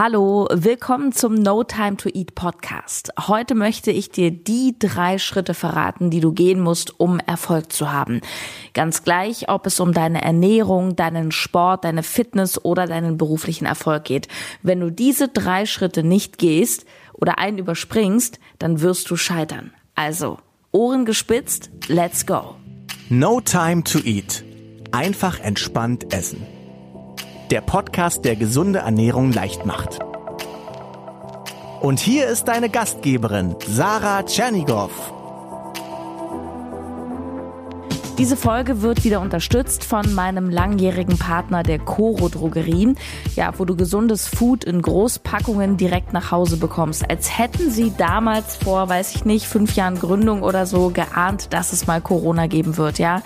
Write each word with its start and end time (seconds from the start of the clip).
Hallo, 0.00 0.46
willkommen 0.52 1.10
zum 1.10 1.34
No 1.34 1.64
Time 1.64 1.96
to 1.96 2.08
Eat 2.08 2.36
Podcast. 2.36 3.10
Heute 3.18 3.56
möchte 3.56 3.90
ich 3.90 4.12
dir 4.12 4.30
die 4.30 4.76
drei 4.78 5.18
Schritte 5.18 5.54
verraten, 5.54 6.08
die 6.10 6.20
du 6.20 6.30
gehen 6.30 6.60
musst, 6.60 7.00
um 7.00 7.18
Erfolg 7.18 7.72
zu 7.72 7.90
haben. 7.90 8.20
Ganz 8.74 9.02
gleich, 9.02 9.48
ob 9.48 9.66
es 9.66 9.80
um 9.80 9.92
deine 9.92 10.22
Ernährung, 10.22 10.94
deinen 10.94 11.32
Sport, 11.32 11.82
deine 11.82 12.04
Fitness 12.04 12.64
oder 12.64 12.86
deinen 12.86 13.18
beruflichen 13.18 13.66
Erfolg 13.66 14.04
geht. 14.04 14.28
Wenn 14.62 14.78
du 14.78 14.92
diese 14.92 15.26
drei 15.26 15.66
Schritte 15.66 16.04
nicht 16.04 16.38
gehst 16.38 16.86
oder 17.12 17.38
einen 17.38 17.58
überspringst, 17.58 18.38
dann 18.60 18.80
wirst 18.80 19.10
du 19.10 19.16
scheitern. 19.16 19.72
Also, 19.96 20.38
Ohren 20.70 21.06
gespitzt, 21.06 21.70
let's 21.88 22.24
go. 22.24 22.54
No 23.08 23.40
Time 23.40 23.82
to 23.82 23.98
Eat. 24.04 24.44
Einfach 24.92 25.40
entspannt 25.40 26.14
essen 26.14 26.46
der 27.50 27.60
Podcast, 27.62 28.24
der 28.24 28.36
gesunde 28.36 28.80
Ernährung 28.80 29.32
leicht 29.32 29.64
macht. 29.64 29.98
Und 31.80 32.00
hier 32.00 32.26
ist 32.26 32.48
deine 32.48 32.68
Gastgeberin, 32.68 33.56
Sarah 33.66 34.22
Tschernigow. 34.24 35.17
Diese 38.18 38.36
Folge 38.36 38.82
wird 38.82 39.04
wieder 39.04 39.20
unterstützt 39.20 39.84
von 39.84 40.12
meinem 40.12 40.50
langjährigen 40.50 41.18
Partner 41.18 41.62
der 41.62 41.78
Coro 41.78 42.28
Drogerie, 42.28 42.96
ja, 43.36 43.52
wo 43.56 43.64
du 43.64 43.76
gesundes 43.76 44.26
Food 44.26 44.64
in 44.64 44.82
Großpackungen 44.82 45.76
direkt 45.76 46.12
nach 46.12 46.32
Hause 46.32 46.56
bekommst. 46.56 47.08
Als 47.08 47.38
hätten 47.38 47.70
sie 47.70 47.92
damals 47.96 48.56
vor, 48.56 48.88
weiß 48.88 49.14
ich 49.14 49.24
nicht, 49.24 49.46
fünf 49.46 49.76
Jahren 49.76 50.00
Gründung 50.00 50.42
oder 50.42 50.66
so 50.66 50.90
geahnt, 50.90 51.52
dass 51.54 51.72
es 51.72 51.86
mal 51.86 52.00
Corona 52.00 52.48
geben 52.48 52.76
wird, 52.76 52.98
ja. 52.98 53.22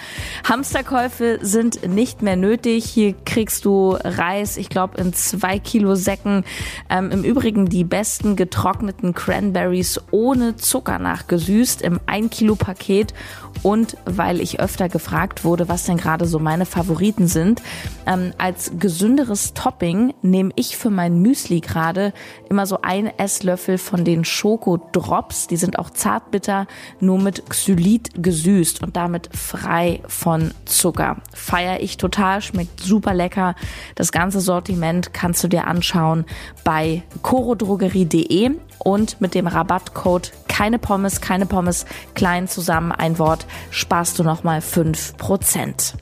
Hamsterkäufe 0.46 1.38
sind 1.40 1.88
nicht 1.88 2.20
mehr 2.20 2.36
nötig. 2.36 2.84
Hier 2.84 3.14
kriegst 3.24 3.64
du 3.64 3.92
Reis, 3.92 4.58
ich 4.58 4.68
glaube, 4.68 5.00
in 5.00 5.14
zwei 5.14 5.58
Kilo 5.58 5.94
Säcken. 5.94 6.44
Ähm, 6.90 7.10
Im 7.10 7.24
Übrigen 7.24 7.64
die 7.64 7.84
besten 7.84 8.36
getrockneten 8.36 9.14
Cranberries 9.14 10.02
ohne 10.10 10.56
Zucker 10.56 10.98
nachgesüßt 10.98 11.80
im 11.80 11.98
1 12.04 12.28
Kilo 12.28 12.56
Paket 12.56 13.14
und 13.62 13.96
weil 14.04 14.40
ich 14.40 14.60
öfter 14.60 14.81
gefragt 14.88 15.44
wurde, 15.44 15.68
was 15.68 15.84
denn 15.84 15.96
gerade 15.96 16.26
so 16.26 16.38
meine 16.38 16.66
Favoriten 16.66 17.26
sind. 17.26 17.62
Ähm, 18.06 18.32
als 18.38 18.72
gesünderes 18.78 19.54
Topping 19.54 20.14
nehme 20.22 20.50
ich 20.56 20.76
für 20.76 20.90
mein 20.90 21.20
Müsli 21.20 21.60
gerade 21.60 22.12
immer 22.48 22.66
so 22.66 22.80
ein 22.82 23.06
Esslöffel 23.18 23.78
von 23.78 24.04
den 24.04 24.24
Schokodrops. 24.24 25.46
Die 25.46 25.56
sind 25.56 25.78
auch 25.78 25.90
zartbitter, 25.90 26.66
nur 27.00 27.18
mit 27.18 27.48
Xylit 27.48 28.22
gesüßt 28.22 28.82
und 28.82 28.96
damit 28.96 29.30
frei 29.36 30.00
von 30.06 30.52
Zucker. 30.64 31.16
Feier 31.34 31.80
ich 31.80 31.96
total, 31.96 32.42
schmeckt 32.42 32.80
super 32.80 33.14
lecker. 33.14 33.54
Das 33.94 34.12
ganze 34.12 34.40
Sortiment 34.40 35.12
kannst 35.12 35.42
du 35.44 35.48
dir 35.48 35.66
anschauen 35.66 36.24
bei 36.64 37.02
corodrogerie.de 37.22 38.52
und 38.78 39.20
mit 39.20 39.34
dem 39.34 39.46
Rabattcode 39.46 40.32
keine 40.52 40.78
Pommes, 40.78 41.22
keine 41.22 41.46
Pommes, 41.46 41.86
klein 42.12 42.46
zusammen 42.46 42.92
ein 42.92 43.18
Wort, 43.18 43.46
sparst 43.70 44.18
du 44.18 44.22
nochmal 44.22 44.58
5%. 44.58 45.94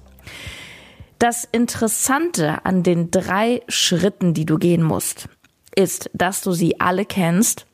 Das 1.20 1.44
Interessante 1.52 2.64
an 2.64 2.82
den 2.82 3.12
drei 3.12 3.62
Schritten, 3.68 4.34
die 4.34 4.46
du 4.46 4.58
gehen 4.58 4.82
musst, 4.82 5.28
ist, 5.76 6.10
dass 6.14 6.42
du 6.42 6.50
sie 6.50 6.80
alle 6.80 7.04
kennst 7.04 7.66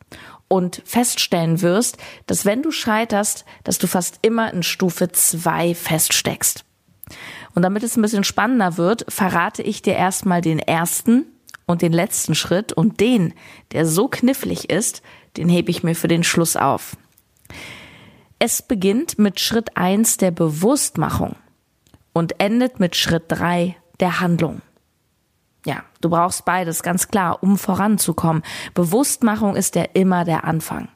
und 0.48 0.82
feststellen 0.84 1.62
wirst, 1.62 1.96
dass 2.26 2.44
wenn 2.44 2.62
du 2.62 2.70
scheiterst, 2.70 3.46
dass 3.64 3.78
du 3.78 3.86
fast 3.86 4.18
immer 4.20 4.52
in 4.52 4.62
Stufe 4.62 5.10
2 5.10 5.74
feststeckst. 5.74 6.66
Und 7.54 7.62
damit 7.62 7.84
es 7.84 7.96
ein 7.96 8.02
bisschen 8.02 8.22
spannender 8.22 8.76
wird, 8.76 9.06
verrate 9.08 9.62
ich 9.62 9.80
dir 9.80 9.94
erstmal 9.94 10.42
den 10.42 10.58
ersten 10.58 11.24
und 11.64 11.80
den 11.80 11.92
letzten 11.92 12.34
Schritt 12.34 12.74
und 12.74 13.00
den, 13.00 13.32
der 13.72 13.86
so 13.86 14.08
knifflig 14.08 14.68
ist, 14.68 15.02
den 15.36 15.48
hebe 15.48 15.70
ich 15.70 15.82
mir 15.82 15.94
für 15.94 16.08
den 16.08 16.24
Schluss 16.24 16.56
auf. 16.56 16.96
Es 18.38 18.62
beginnt 18.62 19.18
mit 19.18 19.40
Schritt 19.40 19.76
eins 19.76 20.16
der 20.16 20.30
Bewusstmachung 20.30 21.36
und 22.12 22.40
endet 22.40 22.80
mit 22.80 22.96
Schritt 22.96 23.24
drei 23.28 23.76
der 24.00 24.20
Handlung. 24.20 24.60
Ja, 25.64 25.82
du 26.00 26.10
brauchst 26.10 26.44
beides, 26.44 26.82
ganz 26.82 27.08
klar, 27.08 27.42
um 27.42 27.58
voranzukommen. 27.58 28.42
Bewusstmachung 28.74 29.56
ist 29.56 29.74
ja 29.74 29.84
immer 29.94 30.24
der 30.24 30.44
Anfang. 30.44 30.88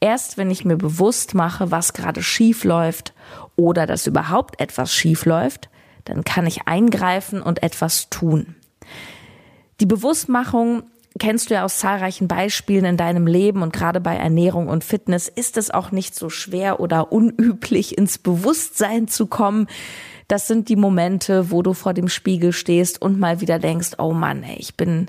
Erst 0.00 0.38
wenn 0.38 0.50
ich 0.50 0.64
mir 0.64 0.76
bewusst 0.76 1.34
mache, 1.34 1.70
was 1.70 1.92
gerade 1.92 2.22
schief 2.22 2.64
läuft 2.64 3.12
oder 3.56 3.86
dass 3.86 4.06
überhaupt 4.06 4.60
etwas 4.60 4.92
schief 4.92 5.24
läuft, 5.26 5.68
dann 6.04 6.24
kann 6.24 6.46
ich 6.46 6.66
eingreifen 6.66 7.42
und 7.42 7.62
etwas 7.62 8.08
tun. 8.08 8.54
Die 9.80 9.86
Bewusstmachung 9.86 10.84
kennst 11.18 11.50
du 11.50 11.54
ja 11.54 11.64
aus 11.64 11.78
zahlreichen 11.78 12.28
Beispielen 12.28 12.84
in 12.84 12.96
deinem 12.96 13.26
Leben 13.26 13.62
und 13.62 13.72
gerade 13.72 14.00
bei 14.00 14.16
Ernährung 14.16 14.68
und 14.68 14.84
Fitness 14.84 15.28
ist 15.28 15.56
es 15.56 15.70
auch 15.70 15.90
nicht 15.90 16.14
so 16.14 16.28
schwer 16.28 16.80
oder 16.80 17.12
unüblich 17.12 17.96
ins 17.96 18.18
Bewusstsein 18.18 19.08
zu 19.08 19.26
kommen. 19.26 19.66
Das 20.28 20.46
sind 20.46 20.68
die 20.68 20.76
Momente, 20.76 21.50
wo 21.50 21.62
du 21.62 21.72
vor 21.72 21.94
dem 21.94 22.08
Spiegel 22.08 22.52
stehst 22.52 23.00
und 23.00 23.18
mal 23.18 23.40
wieder 23.40 23.58
denkst, 23.58 23.92
oh 23.98 24.12
Mann, 24.12 24.42
ey, 24.42 24.56
ich 24.58 24.76
bin 24.76 25.06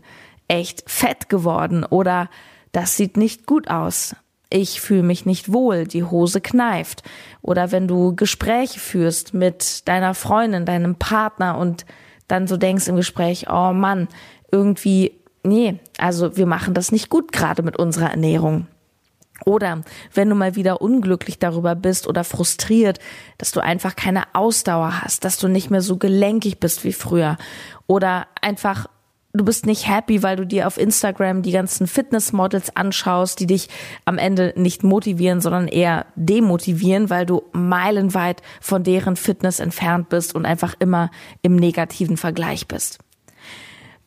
echt 0.47 0.83
fett 0.89 1.29
geworden 1.29 1.83
oder 1.83 2.29
das 2.71 2.95
sieht 2.95 3.17
nicht 3.17 3.45
gut 3.45 3.69
aus. 3.69 4.15
Ich 4.49 4.79
fühle 4.79 5.03
mich 5.03 5.25
nicht 5.25 5.51
wohl, 5.51 5.85
die 5.85 6.03
Hose 6.03 6.39
kneift. 6.39 7.03
Oder 7.41 7.71
wenn 7.73 7.87
du 7.87 8.15
Gespräche 8.15 8.79
führst 8.79 9.33
mit 9.33 9.87
deiner 9.89 10.13
Freundin, 10.13 10.65
deinem 10.65 10.95
Partner 10.95 11.57
und 11.57 11.85
dann 12.29 12.47
so 12.47 12.55
denkst 12.55 12.87
im 12.87 12.95
Gespräch, 12.95 13.47
oh 13.49 13.73
Mann, 13.73 14.07
irgendwie 14.51 15.16
nee, 15.47 15.79
also 15.97 16.37
wir 16.37 16.45
machen 16.45 16.73
das 16.73 16.91
nicht 16.91 17.09
gut 17.09 17.31
gerade 17.31 17.63
mit 17.63 17.77
unserer 17.77 18.11
Ernährung. 18.11 18.67
Oder 19.45 19.81
wenn 20.13 20.29
du 20.29 20.35
mal 20.35 20.55
wieder 20.55 20.81
unglücklich 20.81 21.39
darüber 21.39 21.75
bist 21.75 22.07
oder 22.07 22.23
frustriert, 22.23 22.99
dass 23.37 23.51
du 23.51 23.59
einfach 23.59 23.95
keine 23.95 24.23
Ausdauer 24.33 25.01
hast, 25.01 25.23
dass 25.23 25.37
du 25.37 25.47
nicht 25.47 25.69
mehr 25.69 25.81
so 25.81 25.97
gelenkig 25.97 26.59
bist 26.59 26.83
wie 26.83 26.93
früher. 26.93 27.37
Oder 27.85 28.27
einfach, 28.41 28.87
du 29.33 29.45
bist 29.45 29.67
nicht 29.67 29.87
happy, 29.87 30.23
weil 30.23 30.37
du 30.37 30.45
dir 30.45 30.65
auf 30.65 30.77
Instagram 30.77 31.43
die 31.43 31.51
ganzen 31.51 31.85
Fitnessmodels 31.85 32.75
anschaust, 32.75 33.39
die 33.39 33.47
dich 33.47 33.69
am 34.05 34.17
Ende 34.17 34.53
nicht 34.55 34.83
motivieren, 34.83 35.39
sondern 35.39 35.67
eher 35.67 36.07
demotivieren, 36.15 37.11
weil 37.11 37.25
du 37.27 37.43
meilenweit 37.53 38.41
von 38.59 38.83
deren 38.83 39.15
Fitness 39.15 39.59
entfernt 39.59 40.09
bist 40.09 40.33
und 40.33 40.45
einfach 40.45 40.73
immer 40.79 41.11
im 41.43 41.55
negativen 41.55 42.17
Vergleich 42.17 42.67
bist. 42.67 42.99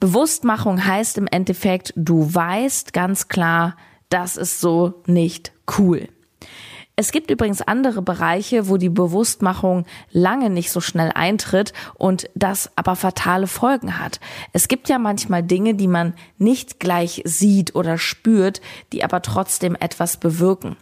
Bewusstmachung 0.01 0.85
heißt 0.85 1.19
im 1.19 1.27
Endeffekt, 1.27 1.93
du 1.95 2.35
weißt 2.35 2.95
ganz 2.95 3.29
klar, 3.29 3.77
das 4.09 4.39
ist 4.39 4.59
so 4.59 4.95
nicht 5.07 5.53
cool. 5.79 6.09
Es 6.97 7.13
gibt 7.13 7.31
übrigens 7.31 7.61
andere 7.63 8.01
Bereiche, 8.01 8.69
wo 8.69 8.79
die 8.79 8.89
Bewusstmachung 8.89 9.85
lange 10.11 10.49
nicht 10.49 10.71
so 10.71 10.81
schnell 10.81 11.13
eintritt 11.15 11.75
und 11.95 12.29
das 12.35 12.71
aber 12.77 12.97
fatale 12.97 13.47
Folgen 13.47 13.99
hat. 13.99 14.21
Es 14.53 14.69
gibt 14.69 14.89
ja 14.89 14.99
manchmal 14.99 15.43
Dinge, 15.43 15.75
die 15.75 15.89
man 15.89 16.15
nicht 16.39 16.81
gleich 16.81 17.23
sieht 17.25 17.75
oder 17.75 17.99
spürt, 17.99 18.63
die 18.93 19.05
aber 19.05 19.21
trotzdem 19.21 19.77
etwas 19.79 20.17
bewirken. 20.17 20.77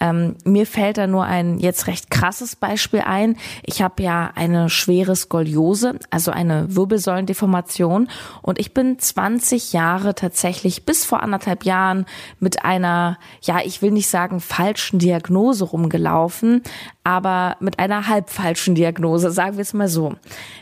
Ähm, 0.00 0.36
mir 0.44 0.66
fällt 0.66 0.96
da 0.96 1.06
nur 1.06 1.24
ein 1.24 1.58
jetzt 1.58 1.86
recht 1.86 2.10
krasses 2.10 2.56
Beispiel 2.56 3.00
ein. 3.00 3.36
Ich 3.62 3.82
habe 3.82 4.02
ja 4.02 4.30
eine 4.34 4.70
schwere 4.70 5.14
Skoliose, 5.14 5.98
also 6.08 6.30
eine 6.30 6.74
Wirbelsäulendeformation 6.74 8.08
und 8.40 8.58
ich 8.58 8.72
bin 8.72 8.98
20 8.98 9.74
Jahre 9.74 10.14
tatsächlich 10.14 10.86
bis 10.86 11.04
vor 11.04 11.22
anderthalb 11.22 11.64
Jahren 11.64 12.06
mit 12.38 12.64
einer, 12.64 13.18
ja, 13.42 13.60
ich 13.62 13.82
will 13.82 13.90
nicht 13.90 14.08
sagen 14.08 14.40
falschen 14.40 14.98
Diagnose 14.98 15.64
rumgelaufen, 15.64 16.62
aber 17.04 17.56
mit 17.60 17.78
einer 17.78 18.08
halb 18.08 18.30
falschen 18.30 18.74
Diagnose, 18.74 19.30
sagen 19.30 19.56
wir 19.56 19.62
es 19.62 19.74
mal 19.74 19.88
so. 19.88 20.14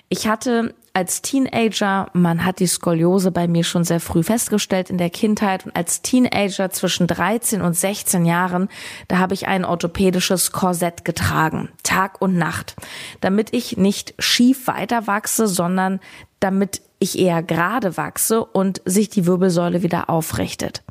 Ich 0.08 0.26
hatte 0.26 0.74
als 0.92 1.22
Teenager, 1.22 2.08
man 2.12 2.44
hat 2.44 2.60
die 2.60 2.66
Skoliose 2.66 3.30
bei 3.30 3.48
mir 3.48 3.64
schon 3.64 3.84
sehr 3.84 4.00
früh 4.00 4.22
festgestellt 4.22 4.90
in 4.90 4.98
der 4.98 5.10
Kindheit. 5.10 5.66
Und 5.66 5.76
als 5.76 6.02
Teenager 6.02 6.70
zwischen 6.70 7.06
13 7.06 7.62
und 7.62 7.74
16 7.74 8.24
Jahren, 8.24 8.68
da 9.08 9.18
habe 9.18 9.34
ich 9.34 9.46
ein 9.46 9.64
orthopädisches 9.64 10.52
Korsett 10.52 11.04
getragen, 11.04 11.70
Tag 11.82 12.20
und 12.20 12.36
Nacht, 12.36 12.76
damit 13.20 13.52
ich 13.52 13.76
nicht 13.76 14.14
schief 14.18 14.66
weiter 14.66 15.06
wachse, 15.06 15.46
sondern 15.46 16.00
damit 16.40 16.82
ich 16.98 17.18
eher 17.18 17.42
gerade 17.42 17.96
wachse 17.96 18.44
und 18.44 18.82
sich 18.84 19.08
die 19.08 19.26
Wirbelsäule 19.26 19.82
wieder 19.82 20.10
aufrichtet. 20.10 20.82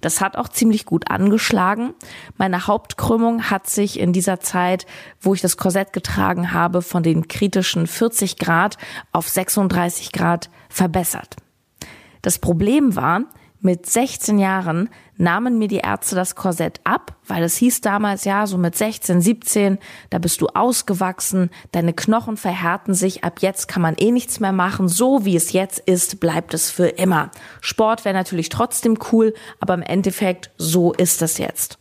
Das 0.00 0.20
hat 0.20 0.36
auch 0.36 0.48
ziemlich 0.48 0.86
gut 0.86 1.10
angeschlagen. 1.10 1.94
Meine 2.36 2.66
Hauptkrümmung 2.66 3.50
hat 3.50 3.66
sich 3.66 3.98
in 3.98 4.12
dieser 4.12 4.38
Zeit, 4.40 4.86
wo 5.20 5.34
ich 5.34 5.40
das 5.40 5.56
Korsett 5.56 5.92
getragen 5.92 6.52
habe, 6.52 6.82
von 6.82 7.02
den 7.02 7.26
kritischen 7.26 7.86
40 7.86 8.38
Grad 8.38 8.76
auf 9.12 9.28
36 9.28 10.12
Grad 10.12 10.50
verbessert. 10.68 11.36
Das 12.22 12.38
Problem 12.38 12.94
war, 12.94 13.22
Mit 13.66 13.84
16 13.84 14.38
Jahren 14.38 14.90
nahmen 15.16 15.58
mir 15.58 15.66
die 15.66 15.78
Ärzte 15.78 16.14
das 16.14 16.36
Korsett 16.36 16.78
ab, 16.84 17.16
weil 17.26 17.42
es 17.42 17.56
hieß 17.56 17.80
damals, 17.80 18.24
ja, 18.24 18.46
so 18.46 18.58
mit 18.58 18.76
16, 18.76 19.20
17, 19.20 19.78
da 20.08 20.18
bist 20.18 20.40
du 20.40 20.46
ausgewachsen, 20.46 21.50
deine 21.72 21.92
Knochen 21.92 22.36
verhärten 22.36 22.94
sich, 22.94 23.24
ab 23.24 23.40
jetzt 23.40 23.66
kann 23.66 23.82
man 23.82 23.96
eh 23.98 24.12
nichts 24.12 24.38
mehr 24.38 24.52
machen, 24.52 24.86
so 24.86 25.24
wie 25.24 25.34
es 25.34 25.50
jetzt 25.50 25.80
ist, 25.80 26.20
bleibt 26.20 26.54
es 26.54 26.70
für 26.70 26.86
immer. 26.86 27.32
Sport 27.60 28.04
wäre 28.04 28.14
natürlich 28.14 28.50
trotzdem 28.50 29.00
cool, 29.10 29.34
aber 29.58 29.74
im 29.74 29.82
Endeffekt, 29.82 30.52
so 30.58 30.92
ist 30.92 31.20
es 31.20 31.38
jetzt. 31.38 31.80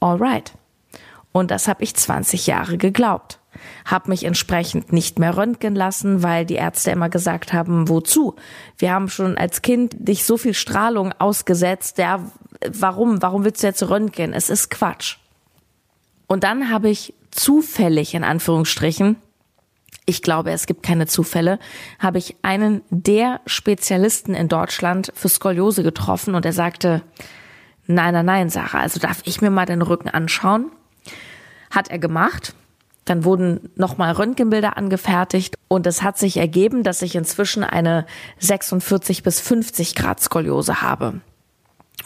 Alright. 0.00 0.54
Und 1.30 1.52
das 1.52 1.68
habe 1.68 1.84
ich 1.84 1.94
20 1.94 2.48
Jahre 2.48 2.76
geglaubt 2.76 3.39
habe 3.84 4.10
mich 4.10 4.24
entsprechend 4.24 4.92
nicht 4.92 5.18
mehr 5.18 5.36
röntgen 5.36 5.74
lassen, 5.74 6.22
weil 6.22 6.44
die 6.44 6.54
Ärzte 6.54 6.90
immer 6.90 7.08
gesagt 7.08 7.52
haben, 7.52 7.88
wozu? 7.88 8.36
Wir 8.78 8.92
haben 8.92 9.08
schon 9.08 9.36
als 9.36 9.62
Kind 9.62 9.94
dich 9.98 10.24
so 10.24 10.36
viel 10.36 10.54
Strahlung 10.54 11.12
ausgesetzt, 11.18 11.98
ja, 11.98 12.20
warum, 12.66 13.22
warum 13.22 13.44
willst 13.44 13.62
du 13.62 13.66
jetzt 13.66 13.88
röntgen? 13.88 14.32
Es 14.32 14.50
ist 14.50 14.70
Quatsch. 14.70 15.16
Und 16.26 16.44
dann 16.44 16.70
habe 16.70 16.90
ich 16.90 17.14
zufällig, 17.30 18.14
in 18.14 18.24
Anführungsstrichen, 18.24 19.16
ich 20.06 20.22
glaube, 20.22 20.50
es 20.50 20.66
gibt 20.66 20.82
keine 20.82 21.06
Zufälle, 21.06 21.58
habe 21.98 22.18
ich 22.18 22.36
einen 22.42 22.82
der 22.90 23.40
Spezialisten 23.46 24.34
in 24.34 24.48
Deutschland 24.48 25.12
für 25.14 25.28
Skoliose 25.28 25.82
getroffen 25.82 26.34
und 26.34 26.44
er 26.44 26.52
sagte, 26.52 27.02
nein, 27.86 28.14
nein, 28.14 28.26
nein, 28.26 28.50
Sarah, 28.50 28.80
also 28.80 28.98
darf 28.98 29.22
ich 29.24 29.40
mir 29.40 29.50
mal 29.50 29.66
den 29.66 29.82
Rücken 29.82 30.08
anschauen? 30.08 30.70
Hat 31.70 31.88
er 31.88 31.98
gemacht. 31.98 32.54
Dann 33.04 33.24
wurden 33.24 33.70
nochmal 33.76 34.12
Röntgenbilder 34.12 34.76
angefertigt 34.76 35.56
und 35.68 35.86
es 35.86 36.02
hat 36.02 36.18
sich 36.18 36.36
ergeben, 36.36 36.82
dass 36.82 37.02
ich 37.02 37.14
inzwischen 37.14 37.64
eine 37.64 38.06
46 38.38 39.22
bis 39.22 39.40
50 39.40 39.94
Grad 39.94 40.20
Skoliose 40.20 40.82
habe. 40.82 41.20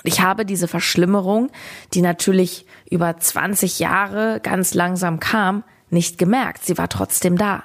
Ich 0.03 0.21
habe 0.21 0.45
diese 0.45 0.69
Verschlimmerung, 0.69 1.51
die 1.95 2.03
natürlich 2.03 2.67
über 2.91 3.17
20 3.19 3.79
Jahre 3.79 4.41
ganz 4.43 4.75
langsam 4.75 5.21
kam, 5.21 5.65
nicht 5.91 6.19
gemerkt. 6.19 6.65
Sie 6.65 6.77
war 6.77 6.89
trotzdem 6.89 7.39
da. 7.39 7.65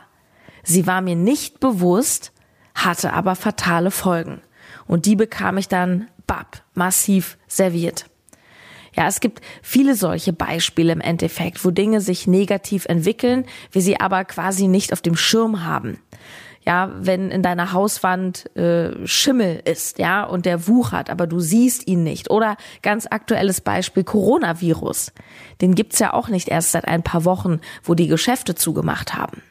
Sie 0.64 0.88
war 0.88 1.02
mir 1.02 1.16
nicht 1.16 1.60
bewusst, 1.60 2.31
hatte 2.76 3.14
aber 3.14 3.36
fatale 3.36 3.92
Folgen. 3.92 4.42
Und 4.88 5.06
die 5.06 5.16
bekam 5.16 5.58
ich 5.58 5.68
dann, 5.68 6.08
bab, 6.28 6.64
massiv 6.74 7.38
serviert. 7.48 8.08
Ja, 8.95 9.07
es 9.07 9.19
gibt 9.19 9.41
viele 9.62 9.95
solche 9.95 10.33
Beispiele 10.33 10.94
im 10.94 11.01
Endeffekt, 11.01 11.63
wo 11.63 11.71
Dinge 11.71 12.01
sich 12.01 12.27
negativ 12.27 12.86
entwickeln, 12.86 13.45
wir 13.71 13.81
sie 13.81 14.00
aber 14.00 14.25
quasi 14.25 14.68
nicht 14.68 14.94
auf 14.94 15.01
dem 15.01 15.15
Schirm 15.15 15.63
haben. 15.63 16.00
Ja, 16.65 16.91
wenn 17.00 17.31
in 17.31 17.41
deiner 17.41 17.71
Hauswand 17.71 18.56
äh, 18.56 19.07
Schimmel 19.07 19.62
ist, 19.63 19.97
ja, 19.97 20.24
und 20.24 20.45
der 20.45 20.68
wuchert, 20.68 21.09
aber 21.09 21.25
du 21.25 21.39
siehst 21.39 21.88
ihn 21.88 22.03
nicht. 22.03 22.30
Oder 22.30 22.57
ganz 22.81 23.07
aktuelles 23.09 23.62
Beispiel 23.62 24.03
Coronavirus. 24.03 25.13
Den 25.62 25.74
gibt's 25.74 26.00
ja 26.00 26.13
auch 26.13 26.27
nicht 26.27 26.50
erst 26.50 26.74
seit 26.74 26.85
ein 26.85 27.01
paar 27.01 27.25
Wochen, 27.25 27.62
wo 27.83 27.95
die 27.95 28.07
Geschäfte 28.07 28.56
zugemacht 28.56 29.15
haben. 29.15 29.42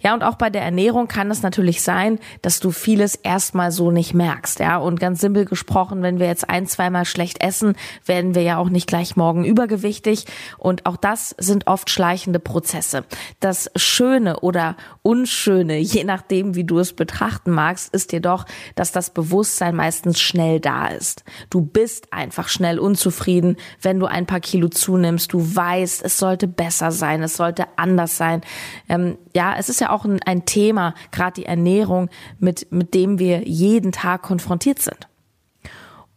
Ja, 0.00 0.14
und 0.14 0.22
auch 0.22 0.36
bei 0.36 0.50
der 0.50 0.62
Ernährung 0.62 1.08
kann 1.08 1.30
es 1.30 1.42
natürlich 1.42 1.82
sein, 1.82 2.18
dass 2.42 2.60
du 2.60 2.70
vieles 2.70 3.14
erstmal 3.14 3.70
so 3.70 3.90
nicht 3.90 4.14
merkst, 4.14 4.60
ja. 4.60 4.76
Und 4.76 5.00
ganz 5.00 5.20
simpel 5.20 5.44
gesprochen, 5.44 6.02
wenn 6.02 6.18
wir 6.18 6.26
jetzt 6.26 6.48
ein, 6.48 6.66
zweimal 6.66 7.04
schlecht 7.04 7.42
essen, 7.42 7.74
werden 8.04 8.34
wir 8.34 8.42
ja 8.42 8.58
auch 8.58 8.68
nicht 8.68 8.86
gleich 8.86 9.16
morgen 9.16 9.44
übergewichtig. 9.44 10.26
Und 10.58 10.86
auch 10.86 10.96
das 10.96 11.34
sind 11.38 11.66
oft 11.66 11.90
schleichende 11.90 12.38
Prozesse. 12.38 13.04
Das 13.40 13.70
Schöne 13.76 14.40
oder 14.40 14.76
Unschöne, 15.02 15.78
je 15.78 16.04
nachdem, 16.04 16.54
wie 16.54 16.64
du 16.64 16.78
es 16.78 16.92
betrachten 16.92 17.50
magst, 17.50 17.94
ist 17.94 18.12
jedoch, 18.12 18.46
dass 18.74 18.92
das 18.92 19.10
Bewusstsein 19.10 19.74
meistens 19.74 20.20
schnell 20.20 20.60
da 20.60 20.88
ist. 20.88 21.24
Du 21.50 21.60
bist 21.60 22.12
einfach 22.12 22.48
schnell 22.48 22.78
unzufrieden, 22.78 23.56
wenn 23.80 24.00
du 24.00 24.06
ein 24.06 24.26
paar 24.26 24.40
Kilo 24.40 24.68
zunimmst. 24.68 25.32
Du 25.32 25.54
weißt, 25.54 26.02
es 26.04 26.18
sollte 26.18 26.48
besser 26.48 26.90
sein, 26.90 27.22
es 27.22 27.36
sollte 27.36 27.66
anders 27.76 28.16
sein. 28.16 28.42
Ähm, 28.88 29.18
ja, 29.34 29.53
es 29.58 29.68
ist 29.68 29.80
ja 29.80 29.90
auch 29.90 30.04
ein, 30.04 30.20
ein 30.22 30.44
Thema, 30.44 30.94
gerade 31.10 31.40
die 31.40 31.46
Ernährung, 31.46 32.10
mit, 32.38 32.70
mit 32.70 32.94
dem 32.94 33.18
wir 33.18 33.46
jeden 33.46 33.92
Tag 33.92 34.22
konfrontiert 34.22 34.80
sind. 34.80 35.08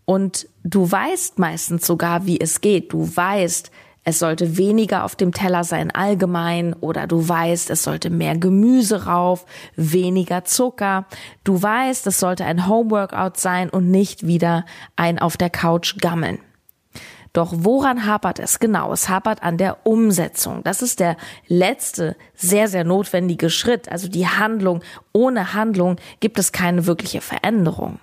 Und 0.05 0.47
du 0.63 0.89
weißt 0.89 1.37
meistens 1.37 1.85
sogar, 1.85 2.25
wie 2.25 2.39
es 2.39 2.61
geht. 2.61 2.93
Du 2.93 3.15
weißt, 3.15 3.71
es 4.05 4.19
sollte 4.19 4.55
weniger 4.55 5.03
auf 5.03 5.17
dem 5.17 5.33
Teller 5.33 5.65
sein 5.65 5.91
allgemein 5.91 6.73
oder 6.75 7.07
du 7.07 7.27
weißt, 7.27 7.69
es 7.69 7.83
sollte 7.83 8.09
mehr 8.09 8.37
Gemüse 8.37 9.05
rauf, 9.05 9.45
weniger 9.75 10.45
Zucker. 10.45 11.05
Du 11.43 11.61
weißt, 11.61 12.07
es 12.07 12.17
sollte 12.17 12.45
ein 12.45 12.69
Homeworkout 12.69 13.35
sein 13.35 13.69
und 13.69 13.91
nicht 13.91 14.25
wieder 14.25 14.63
ein 14.95 15.19
auf 15.19 15.35
der 15.35 15.49
Couch 15.49 15.97
gammeln. 15.99 16.39
Doch 17.33 17.53
woran 17.55 18.05
hapert 18.05 18.39
es 18.39 18.59
genau? 18.59 18.91
Es 18.91 19.09
hapert 19.09 19.43
an 19.43 19.57
der 19.57 19.85
Umsetzung. 19.85 20.63
Das 20.63 20.81
ist 20.81 20.99
der 20.99 21.17
letzte 21.47 22.15
sehr, 22.35 22.67
sehr 22.67 22.83
notwendige 22.83 23.49
Schritt. 23.49 23.91
Also 23.91 24.07
die 24.07 24.27
Handlung. 24.27 24.81
Ohne 25.13 25.53
Handlung 25.53 25.97
gibt 26.19 26.39
es 26.39 26.51
keine 26.51 26.85
wirkliche 26.85 27.21
Veränderung. 27.21 27.99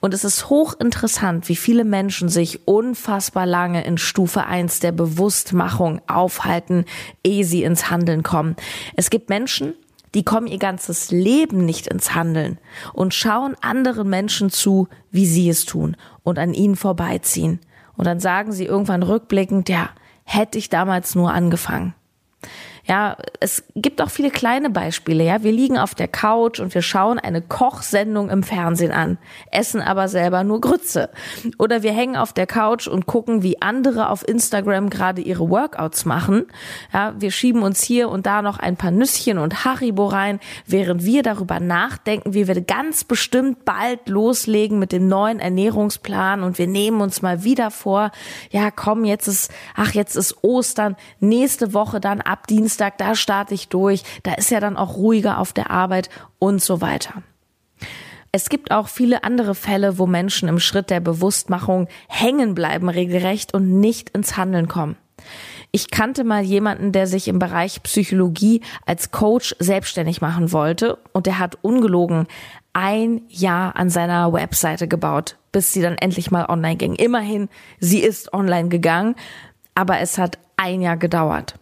Und 0.00 0.14
es 0.14 0.24
ist 0.24 0.48
hochinteressant, 0.48 1.48
wie 1.48 1.56
viele 1.56 1.84
Menschen 1.84 2.28
sich 2.28 2.66
unfassbar 2.66 3.46
lange 3.46 3.84
in 3.84 3.98
Stufe 3.98 4.46
1 4.46 4.80
der 4.80 4.92
Bewusstmachung 4.92 6.00
aufhalten, 6.06 6.86
ehe 7.22 7.44
sie 7.44 7.62
ins 7.62 7.90
Handeln 7.90 8.22
kommen. 8.22 8.56
Es 8.96 9.10
gibt 9.10 9.28
Menschen, 9.28 9.74
die 10.14 10.24
kommen 10.24 10.46
ihr 10.46 10.58
ganzes 10.58 11.10
Leben 11.10 11.64
nicht 11.64 11.86
ins 11.86 12.14
Handeln 12.14 12.58
und 12.92 13.14
schauen 13.14 13.54
anderen 13.60 14.08
Menschen 14.08 14.50
zu, 14.50 14.88
wie 15.10 15.26
sie 15.26 15.48
es 15.48 15.66
tun 15.66 15.96
und 16.22 16.38
an 16.38 16.54
ihnen 16.54 16.76
vorbeiziehen. 16.76 17.60
Und 18.00 18.06
dann 18.06 18.18
sagen 18.18 18.50
sie 18.50 18.64
irgendwann 18.64 19.02
rückblickend, 19.02 19.68
ja, 19.68 19.90
hätte 20.24 20.56
ich 20.56 20.70
damals 20.70 21.14
nur 21.14 21.34
angefangen. 21.34 21.92
Ja, 22.86 23.16
es 23.40 23.62
gibt 23.74 24.00
auch 24.02 24.10
viele 24.10 24.30
kleine 24.30 24.70
Beispiele. 24.70 25.24
Ja, 25.24 25.42
wir 25.42 25.52
liegen 25.52 25.78
auf 25.78 25.94
der 25.94 26.08
Couch 26.08 26.60
und 26.60 26.74
wir 26.74 26.82
schauen 26.82 27.18
eine 27.18 27.42
Kochsendung 27.42 28.30
im 28.30 28.42
Fernsehen 28.42 28.92
an, 28.92 29.18
essen 29.50 29.80
aber 29.80 30.08
selber 30.08 30.44
nur 30.44 30.60
Grütze. 30.60 31.10
Oder 31.58 31.82
wir 31.82 31.92
hängen 31.92 32.16
auf 32.16 32.32
der 32.32 32.46
Couch 32.46 32.88
und 32.88 33.06
gucken, 33.06 33.42
wie 33.42 33.60
andere 33.62 34.08
auf 34.08 34.26
Instagram 34.26 34.90
gerade 34.90 35.20
ihre 35.20 35.48
Workouts 35.50 36.04
machen. 36.04 36.46
Ja, 36.92 37.14
wir 37.18 37.30
schieben 37.30 37.62
uns 37.62 37.82
hier 37.82 38.08
und 38.08 38.26
da 38.26 38.42
noch 38.42 38.58
ein 38.58 38.76
paar 38.76 38.90
Nüsschen 38.90 39.38
und 39.38 39.64
Haribo 39.64 40.06
rein, 40.06 40.40
während 40.66 41.04
wir 41.04 41.22
darüber 41.22 41.60
nachdenken, 41.60 42.34
wie 42.34 42.48
wir 42.48 42.60
ganz 42.60 43.04
bestimmt 43.04 43.64
bald 43.64 44.08
loslegen 44.08 44.78
mit 44.78 44.92
dem 44.92 45.06
neuen 45.08 45.38
Ernährungsplan 45.38 46.42
und 46.42 46.58
wir 46.58 46.66
nehmen 46.66 47.00
uns 47.00 47.22
mal 47.22 47.44
wieder 47.44 47.70
vor, 47.70 48.10
ja, 48.50 48.70
komm, 48.70 49.04
jetzt 49.04 49.28
ist, 49.28 49.52
ach, 49.76 49.92
jetzt 49.92 50.16
ist 50.16 50.42
Ostern, 50.42 50.96
nächste 51.20 51.74
Woche 51.74 52.00
dann 52.00 52.20
ab 52.20 52.46
Dienstag 52.46 52.69
Dienstag, 52.70 52.98
da 52.98 53.16
starte 53.16 53.52
ich 53.52 53.66
durch, 53.66 54.04
da 54.22 54.34
ist 54.34 54.52
ja 54.52 54.60
dann 54.60 54.76
auch 54.76 54.94
ruhiger 54.94 55.38
auf 55.38 55.52
der 55.52 55.72
Arbeit 55.72 56.08
und 56.38 56.62
so 56.62 56.80
weiter. 56.80 57.24
Es 58.30 58.48
gibt 58.48 58.70
auch 58.70 58.86
viele 58.86 59.24
andere 59.24 59.56
Fälle, 59.56 59.98
wo 59.98 60.06
Menschen 60.06 60.48
im 60.48 60.60
Schritt 60.60 60.88
der 60.88 61.00
Bewusstmachung 61.00 61.88
hängen 62.06 62.54
bleiben 62.54 62.88
regelrecht 62.88 63.54
und 63.54 63.80
nicht 63.80 64.10
ins 64.10 64.36
Handeln 64.36 64.68
kommen. 64.68 64.96
Ich 65.72 65.90
kannte 65.90 66.22
mal 66.22 66.42
jemanden, 66.42 66.92
der 66.92 67.08
sich 67.08 67.26
im 67.26 67.40
Bereich 67.40 67.82
Psychologie 67.82 68.60
als 68.86 69.10
Coach 69.10 69.56
selbstständig 69.58 70.20
machen 70.20 70.52
wollte 70.52 70.96
und 71.12 71.26
der 71.26 71.40
hat 71.40 71.58
ungelogen 71.62 72.28
ein 72.72 73.22
Jahr 73.26 73.74
an 73.74 73.90
seiner 73.90 74.32
Webseite 74.32 74.86
gebaut, 74.86 75.38
bis 75.50 75.72
sie 75.72 75.82
dann 75.82 75.98
endlich 75.98 76.30
mal 76.30 76.46
online 76.48 76.76
ging. 76.76 76.94
Immerhin, 76.94 77.48
sie 77.80 77.98
ist 77.98 78.32
online 78.32 78.68
gegangen, 78.68 79.16
aber 79.74 79.98
es 79.98 80.18
hat 80.18 80.38
ein 80.56 80.82
Jahr 80.82 80.96
gedauert. 80.96 81.59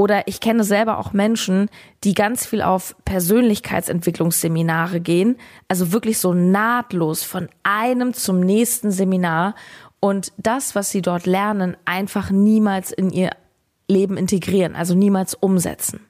Oder 0.00 0.26
ich 0.28 0.40
kenne 0.40 0.64
selber 0.64 0.96
auch 0.96 1.12
Menschen, 1.12 1.68
die 2.04 2.14
ganz 2.14 2.46
viel 2.46 2.62
auf 2.62 2.96
Persönlichkeitsentwicklungsseminare 3.04 4.98
gehen, 4.98 5.36
also 5.68 5.92
wirklich 5.92 6.16
so 6.16 6.32
nahtlos 6.32 7.22
von 7.22 7.50
einem 7.64 8.14
zum 8.14 8.40
nächsten 8.40 8.92
Seminar 8.92 9.54
und 10.00 10.32
das, 10.38 10.74
was 10.74 10.88
sie 10.88 11.02
dort 11.02 11.26
lernen, 11.26 11.76
einfach 11.84 12.30
niemals 12.30 12.92
in 12.92 13.10
ihr 13.10 13.28
Leben 13.88 14.16
integrieren, 14.16 14.74
also 14.74 14.94
niemals 14.94 15.34
umsetzen. 15.34 16.00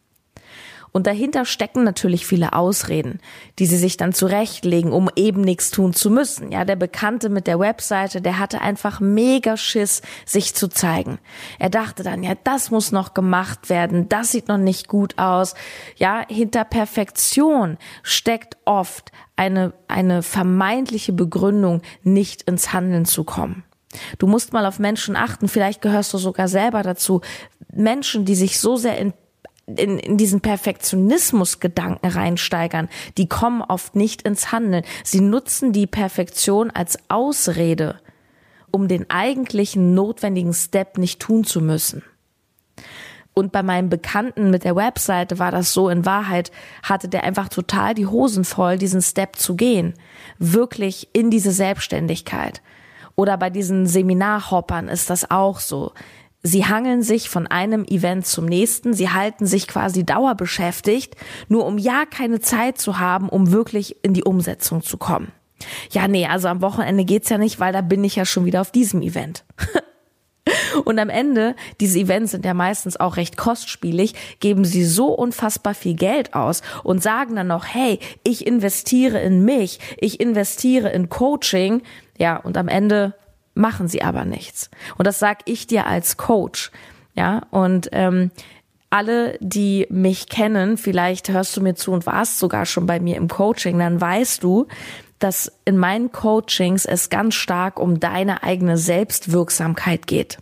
Und 0.92 1.06
dahinter 1.06 1.44
stecken 1.44 1.84
natürlich 1.84 2.26
viele 2.26 2.52
Ausreden, 2.52 3.20
die 3.58 3.66
sie 3.66 3.76
sich 3.76 3.96
dann 3.96 4.12
zurechtlegen, 4.12 4.92
um 4.92 5.08
eben 5.16 5.40
nichts 5.40 5.70
tun 5.70 5.92
zu 5.92 6.10
müssen. 6.10 6.50
Ja, 6.50 6.64
der 6.64 6.76
Bekannte 6.76 7.28
mit 7.28 7.46
der 7.46 7.60
Webseite, 7.60 8.20
der 8.20 8.38
hatte 8.38 8.60
einfach 8.60 9.00
mega 9.00 9.56
Schiss, 9.56 10.02
sich 10.26 10.54
zu 10.54 10.68
zeigen. 10.68 11.18
Er 11.58 11.70
dachte 11.70 12.02
dann, 12.02 12.22
ja, 12.22 12.32
das 12.42 12.70
muss 12.70 12.92
noch 12.92 13.14
gemacht 13.14 13.68
werden, 13.68 14.08
das 14.08 14.32
sieht 14.32 14.48
noch 14.48 14.58
nicht 14.58 14.88
gut 14.88 15.18
aus. 15.18 15.54
Ja, 15.96 16.24
hinter 16.28 16.64
Perfektion 16.64 17.78
steckt 18.02 18.56
oft 18.64 19.12
eine, 19.36 19.72
eine 19.88 20.22
vermeintliche 20.22 21.12
Begründung, 21.12 21.82
nicht 22.02 22.42
ins 22.42 22.72
Handeln 22.72 23.04
zu 23.04 23.24
kommen. 23.24 23.64
Du 24.18 24.26
musst 24.26 24.52
mal 24.52 24.66
auf 24.66 24.78
Menschen 24.78 25.16
achten, 25.16 25.48
vielleicht 25.48 25.82
gehörst 25.82 26.12
du 26.14 26.18
sogar 26.18 26.46
selber 26.46 26.82
dazu. 26.82 27.22
Menschen, 27.72 28.24
die 28.24 28.34
sich 28.34 28.60
so 28.60 28.76
sehr 28.76 28.98
in 28.98 29.12
in, 29.76 29.98
in 29.98 30.16
diesen 30.16 30.40
Perfektionismus-Gedanken 30.40 32.06
reinsteigern, 32.06 32.88
die 33.16 33.28
kommen 33.28 33.62
oft 33.62 33.96
nicht 33.96 34.22
ins 34.22 34.52
Handeln. 34.52 34.84
Sie 35.04 35.20
nutzen 35.20 35.72
die 35.72 35.86
Perfektion 35.86 36.70
als 36.70 36.98
Ausrede, 37.08 38.00
um 38.70 38.88
den 38.88 39.10
eigentlichen 39.10 39.94
notwendigen 39.94 40.52
Step 40.52 40.98
nicht 40.98 41.20
tun 41.20 41.44
zu 41.44 41.60
müssen. 41.60 42.02
Und 43.32 43.52
bei 43.52 43.62
meinem 43.62 43.88
Bekannten 43.88 44.50
mit 44.50 44.64
der 44.64 44.76
Webseite 44.76 45.38
war 45.38 45.50
das 45.50 45.72
so, 45.72 45.88
in 45.88 46.04
Wahrheit 46.04 46.50
hatte 46.82 47.08
der 47.08 47.24
einfach 47.24 47.48
total 47.48 47.94
die 47.94 48.06
Hosen 48.06 48.44
voll, 48.44 48.76
diesen 48.76 49.02
Step 49.02 49.36
zu 49.36 49.54
gehen. 49.54 49.94
Wirklich 50.38 51.08
in 51.12 51.30
diese 51.30 51.52
Selbstständigkeit. 51.52 52.60
Oder 53.16 53.36
bei 53.38 53.50
diesen 53.50 53.86
Seminarhoppern 53.86 54.88
ist 54.88 55.10
das 55.10 55.30
auch 55.30 55.60
so. 55.60 55.92
Sie 56.42 56.64
hangeln 56.64 57.02
sich 57.02 57.28
von 57.28 57.46
einem 57.46 57.84
Event 57.84 58.26
zum 58.26 58.46
nächsten, 58.46 58.94
sie 58.94 59.10
halten 59.10 59.46
sich 59.46 59.68
quasi 59.68 60.04
dauerbeschäftigt, 60.04 61.14
nur 61.48 61.66
um 61.66 61.76
ja 61.76 62.04
keine 62.06 62.40
Zeit 62.40 62.78
zu 62.78 62.98
haben, 62.98 63.28
um 63.28 63.52
wirklich 63.52 64.02
in 64.02 64.14
die 64.14 64.24
Umsetzung 64.24 64.82
zu 64.82 64.96
kommen. 64.96 65.32
Ja, 65.90 66.08
nee, 66.08 66.26
also 66.26 66.48
am 66.48 66.62
Wochenende 66.62 67.04
geht's 67.04 67.28
ja 67.28 67.36
nicht, 67.36 67.60
weil 67.60 67.74
da 67.74 67.82
bin 67.82 68.02
ich 68.04 68.16
ja 68.16 68.24
schon 68.24 68.46
wieder 68.46 68.62
auf 68.62 68.70
diesem 68.70 69.02
Event. 69.02 69.44
Und 70.84 70.98
am 70.98 71.10
Ende, 71.10 71.54
diese 71.80 71.98
Events 71.98 72.32
sind 72.32 72.44
ja 72.44 72.54
meistens 72.54 72.98
auch 72.98 73.16
recht 73.16 73.36
kostspielig, 73.36 74.14
geben 74.40 74.64
sie 74.64 74.84
so 74.84 75.08
unfassbar 75.08 75.74
viel 75.74 75.94
Geld 75.94 76.34
aus 76.34 76.62
und 76.82 77.02
sagen 77.02 77.36
dann 77.36 77.48
noch, 77.48 77.66
hey, 77.66 77.98
ich 78.24 78.46
investiere 78.46 79.20
in 79.20 79.44
mich, 79.44 79.78
ich 79.98 80.20
investiere 80.20 80.88
in 80.90 81.08
Coaching. 81.08 81.82
Ja, 82.18 82.36
und 82.36 82.56
am 82.56 82.68
Ende 82.68 83.14
machen 83.54 83.88
sie 83.88 84.02
aber 84.02 84.24
nichts. 84.24 84.70
Und 84.96 85.06
das 85.06 85.18
sag 85.18 85.40
ich 85.44 85.66
dir 85.66 85.86
als 85.86 86.16
Coach. 86.16 86.70
Ja, 87.14 87.42
und 87.50 87.88
ähm, 87.92 88.30
alle, 88.90 89.38
die 89.40 89.86
mich 89.90 90.28
kennen, 90.28 90.76
vielleicht 90.76 91.28
hörst 91.28 91.56
du 91.56 91.60
mir 91.60 91.74
zu 91.74 91.92
und 91.92 92.06
warst 92.06 92.38
sogar 92.38 92.66
schon 92.66 92.86
bei 92.86 93.00
mir 93.00 93.16
im 93.16 93.28
Coaching, 93.28 93.78
dann 93.78 94.00
weißt 94.00 94.42
du, 94.42 94.66
dass 95.20 95.52
in 95.64 95.76
meinen 95.76 96.12
Coachings 96.12 96.86
es 96.86 97.10
ganz 97.10 97.34
stark 97.34 97.78
um 97.78 98.00
deine 98.00 98.42
eigene 98.42 98.76
Selbstwirksamkeit 98.76 100.06
geht. 100.06 100.38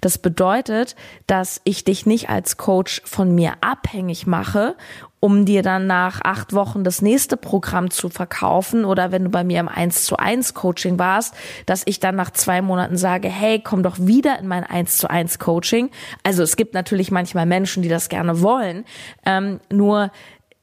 Das 0.00 0.18
bedeutet, 0.18 0.94
dass 1.26 1.60
ich 1.64 1.84
dich 1.84 2.06
nicht 2.06 2.30
als 2.30 2.56
Coach 2.56 3.02
von 3.04 3.34
mir 3.34 3.54
abhängig 3.60 4.26
mache, 4.26 4.76
um 5.20 5.44
dir 5.44 5.62
dann 5.62 5.86
nach 5.86 6.20
acht 6.24 6.54
Wochen 6.54 6.82
das 6.82 7.02
nächste 7.02 7.36
Programm 7.36 7.90
zu 7.90 8.08
verkaufen 8.08 8.86
oder 8.86 9.12
wenn 9.12 9.24
du 9.24 9.30
bei 9.30 9.44
mir 9.44 9.60
im 9.60 9.68
1 9.68 10.04
zu 10.04 10.16
1 10.16 10.54
Coaching 10.54 10.98
warst, 10.98 11.34
dass 11.66 11.82
ich 11.84 12.00
dann 12.00 12.16
nach 12.16 12.30
zwei 12.30 12.62
Monaten 12.62 12.96
sage, 12.96 13.28
hey, 13.28 13.60
komm 13.62 13.82
doch 13.82 13.98
wieder 13.98 14.38
in 14.38 14.48
mein 14.48 14.64
1 14.64 14.96
zu 14.96 15.10
1 15.10 15.38
Coaching. 15.38 15.90
Also 16.22 16.42
es 16.42 16.56
gibt 16.56 16.72
natürlich 16.72 17.10
manchmal 17.10 17.44
Menschen, 17.44 17.82
die 17.82 17.90
das 17.90 18.08
gerne 18.08 18.40
wollen, 18.40 18.84
ähm, 19.26 19.60
nur 19.70 20.10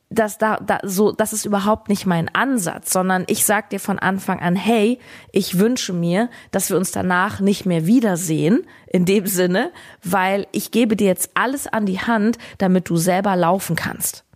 das 0.09 0.37
da, 0.37 0.57
da 0.57 0.79
so, 0.83 1.11
das 1.11 1.33
ist 1.33 1.45
überhaupt 1.45 1.89
nicht 1.89 2.05
mein 2.05 2.33
Ansatz, 2.33 2.93
sondern 2.93 3.25
ich 3.27 3.45
sag 3.45 3.69
dir 3.69 3.79
von 3.79 3.99
Anfang 3.99 4.39
an, 4.39 4.55
hey, 4.55 4.99
ich 5.31 5.59
wünsche 5.59 5.91
mir, 5.91 6.29
dass 6.51 6.69
wir 6.69 6.77
uns 6.77 6.91
danach 6.91 7.41
nicht 7.41 7.65
mehr 7.65 7.85
wiedersehen, 7.85 8.65
in 8.87 9.05
dem 9.05 9.27
Sinne, 9.27 9.71
weil 10.03 10.47
ich 10.53 10.71
gebe 10.71 10.95
dir 10.95 11.07
jetzt 11.07 11.31
alles 11.33 11.67
an 11.67 11.85
die 11.85 11.99
Hand, 11.99 12.37
damit 12.57 12.89
du 12.89 12.95
selber 12.95 13.35
laufen 13.35 13.75
kannst. 13.75 14.26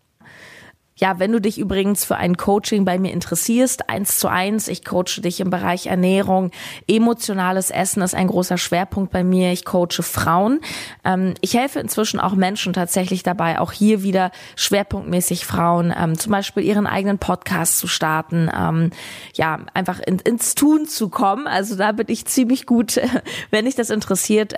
Ja, 1.01 1.17
wenn 1.17 1.31
du 1.31 1.41
dich 1.41 1.57
übrigens 1.57 2.05
für 2.05 2.17
ein 2.17 2.37
Coaching 2.37 2.85
bei 2.85 2.99
mir 2.99 3.11
interessierst, 3.11 3.89
eins 3.89 4.19
zu 4.19 4.27
eins, 4.27 4.67
ich 4.67 4.85
coache 4.85 5.19
dich 5.19 5.39
im 5.39 5.49
Bereich 5.49 5.87
Ernährung, 5.87 6.51
emotionales 6.87 7.71
Essen 7.71 8.03
ist 8.03 8.13
ein 8.13 8.27
großer 8.27 8.59
Schwerpunkt 8.59 9.11
bei 9.11 9.23
mir. 9.23 9.51
Ich 9.51 9.65
coache 9.65 10.03
Frauen. 10.03 10.59
Ähm, 11.03 11.33
ich 11.41 11.55
helfe 11.55 11.79
inzwischen 11.79 12.19
auch 12.19 12.35
Menschen 12.35 12.73
tatsächlich 12.73 13.23
dabei, 13.23 13.59
auch 13.59 13.71
hier 13.71 14.03
wieder 14.03 14.29
schwerpunktmäßig 14.55 15.47
Frauen, 15.47 15.91
ähm, 15.99 16.19
zum 16.19 16.33
Beispiel 16.33 16.61
ihren 16.63 16.85
eigenen 16.85 17.17
Podcast 17.17 17.79
zu 17.79 17.87
starten, 17.87 18.51
ähm, 18.55 18.91
ja, 19.33 19.57
einfach 19.73 20.01
in, 20.01 20.19
ins 20.19 20.53
Tun 20.53 20.85
zu 20.85 21.09
kommen. 21.09 21.47
Also 21.47 21.77
da 21.77 21.93
bin 21.93 22.05
ich 22.09 22.25
ziemlich 22.25 22.67
gut, 22.67 23.01
wenn 23.49 23.65
dich 23.65 23.73
das 23.73 23.89
interessiert. 23.89 24.53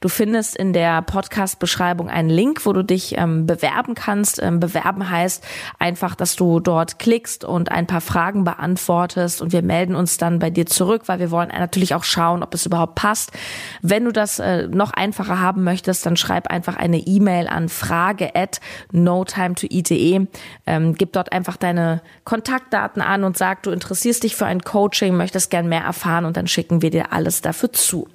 Du 0.00 0.08
findest 0.08 0.56
in 0.56 0.72
der 0.72 1.02
Podcast-Beschreibung 1.02 2.08
einen 2.08 2.30
Link, 2.30 2.64
wo 2.66 2.72
du 2.72 2.84
dich 2.84 3.16
bewerben 3.16 3.94
kannst. 3.94 4.40
Bewerben 4.40 5.10
heißt, 5.10 5.42
einfach, 5.78 6.14
dass 6.14 6.36
du 6.36 6.60
dort 6.60 6.98
klickst 6.98 7.44
und 7.44 7.70
ein 7.70 7.86
paar 7.86 8.00
Fragen 8.00 8.44
beantwortest 8.44 9.42
und 9.42 9.52
wir 9.52 9.62
melden 9.62 9.94
uns 9.94 10.16
dann 10.16 10.38
bei 10.38 10.50
dir 10.50 10.66
zurück, 10.66 11.02
weil 11.06 11.18
wir 11.18 11.30
wollen 11.30 11.48
natürlich 11.48 11.94
auch 11.94 12.04
schauen, 12.04 12.42
ob 12.42 12.54
es 12.54 12.66
überhaupt 12.66 12.94
passt. 12.94 13.32
Wenn 13.80 14.04
du 14.04 14.12
das 14.12 14.38
äh, 14.38 14.68
noch 14.68 14.92
einfacher 14.92 15.40
haben 15.40 15.64
möchtest, 15.64 16.06
dann 16.06 16.16
schreib 16.16 16.48
einfach 16.48 16.76
eine 16.76 16.98
E-Mail 16.98 17.48
an 17.48 17.68
frage 17.68 18.34
at 18.34 18.60
notimetoeat.de. 18.92 20.26
Ähm, 20.66 20.94
gib 20.94 21.12
dort 21.12 21.32
einfach 21.32 21.56
deine 21.56 22.02
Kontaktdaten 22.24 23.02
an 23.02 23.24
und 23.24 23.36
sag, 23.36 23.62
du 23.62 23.70
interessierst 23.70 24.22
dich 24.22 24.36
für 24.36 24.46
ein 24.46 24.62
Coaching, 24.62 25.16
möchtest 25.16 25.50
gern 25.50 25.68
mehr 25.68 25.82
erfahren 25.82 26.24
und 26.24 26.36
dann 26.36 26.46
schicken 26.46 26.82
wir 26.82 26.90
dir 26.90 27.12
alles 27.12 27.40
dafür 27.40 27.72
zu. 27.72 28.08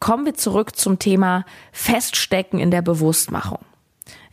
Kommen 0.00 0.26
wir 0.26 0.34
zurück 0.34 0.76
zum 0.76 0.98
Thema 0.98 1.44
Feststecken 1.72 2.58
in 2.58 2.70
der 2.70 2.82
Bewusstmachung 2.82 3.60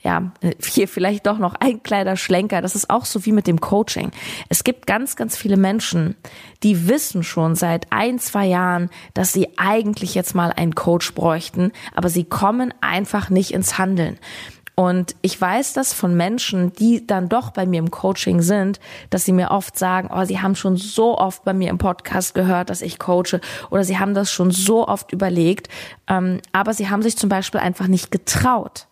ja, 0.03 0.31
hier 0.63 0.88
vielleicht 0.88 1.27
doch 1.27 1.38
noch 1.38 1.53
ein 1.60 1.84
kleiner 1.84 2.17
Schlenker. 2.17 2.62
Das 2.62 2.75
ist 2.75 2.89
auch 2.89 3.05
so 3.05 3.25
wie 3.25 3.31
mit 3.31 3.46
dem 3.46 3.62
Coaching. 3.62 4.12
Es 4.50 4.63
gibt 4.63 4.88
ganz, 4.88 5.15
ganz 5.15 5.38
viele 5.38 5.58
Menschen, 5.58 6.15
die 6.63 6.88
wissen 6.88 7.24
schon 7.24 7.55
seit 7.55 7.91
ein, 7.91 8.17
zwei 8.17 8.48
Jahren, 8.48 8.89
dass 9.13 9.31
sie 9.31 9.50
eigentlich 9.58 10.15
jetzt 10.15 10.34
mal 10.34 10.51
einen 10.51 10.75
Coach 10.75 11.13
bräuchten, 11.13 11.72
aber 11.93 12.10
sie 12.10 12.24
kommen 12.24 12.74
einfach 12.81 13.29
nicht 13.29 13.51
ins 13.51 13.77
Handeln. 13.77 14.17
Und 14.74 15.15
ich 15.22 15.39
weiß 15.39 15.74
das 15.74 15.93
von 15.93 16.15
Menschen, 16.15 16.74
die 16.74 17.05
dann 17.05 17.29
doch 17.29 17.51
bei 17.51 17.67
mir 17.67 17.77
im 17.77 17.91
Coaching 17.91 18.41
sind, 18.41 18.79
dass 19.12 19.25
sie 19.25 19.34
mir 19.34 19.51
oft 19.51 19.77
sagen, 19.77 20.10
oh, 20.12 20.25
sie 20.25 20.39
haben 20.39 20.55
schon 20.55 20.77
so 20.77 21.17
oft 21.20 21.43
bei 21.43 21.53
mir 21.53 21.70
im 21.70 21.77
Podcast 21.77 22.34
gehört, 22.34 22.72
dass 22.72 22.81
ich 22.81 22.98
coache 22.98 23.41
oder 23.70 23.84
sie 23.84 24.00
haben 24.00 24.15
das 24.15 24.31
schon 24.31 24.50
so 24.50 24.88
oft 24.88 25.12
überlegt, 25.12 25.67
ähm, 26.08 26.39
aber 26.51 26.74
sie 26.74 26.89
haben 26.89 27.03
sich 27.03 27.17
zum 27.17 27.29
Beispiel 27.29 27.60
einfach 27.60 27.88
nicht 27.88 28.10
getraut. 28.10 28.88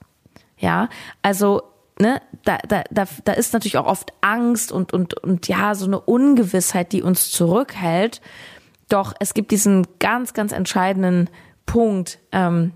Ja, 0.59 0.89
also 1.21 1.63
ne, 1.99 2.21
da, 2.43 2.57
da, 2.67 2.83
da, 2.91 3.05
da 3.23 3.33
ist 3.33 3.53
natürlich 3.53 3.77
auch 3.77 3.85
oft 3.85 4.13
Angst 4.21 4.71
und, 4.71 4.93
und, 4.93 5.13
und 5.15 5.47
ja, 5.47 5.75
so 5.75 5.85
eine 5.85 5.99
Ungewissheit, 5.99 6.91
die 6.91 7.01
uns 7.01 7.31
zurückhält. 7.31 8.21
Doch 8.87 9.13
es 9.19 9.33
gibt 9.33 9.51
diesen 9.51 9.87
ganz, 9.99 10.33
ganz 10.33 10.51
entscheidenden 10.51 11.29
Punkt, 11.65 12.19
ähm, 12.31 12.73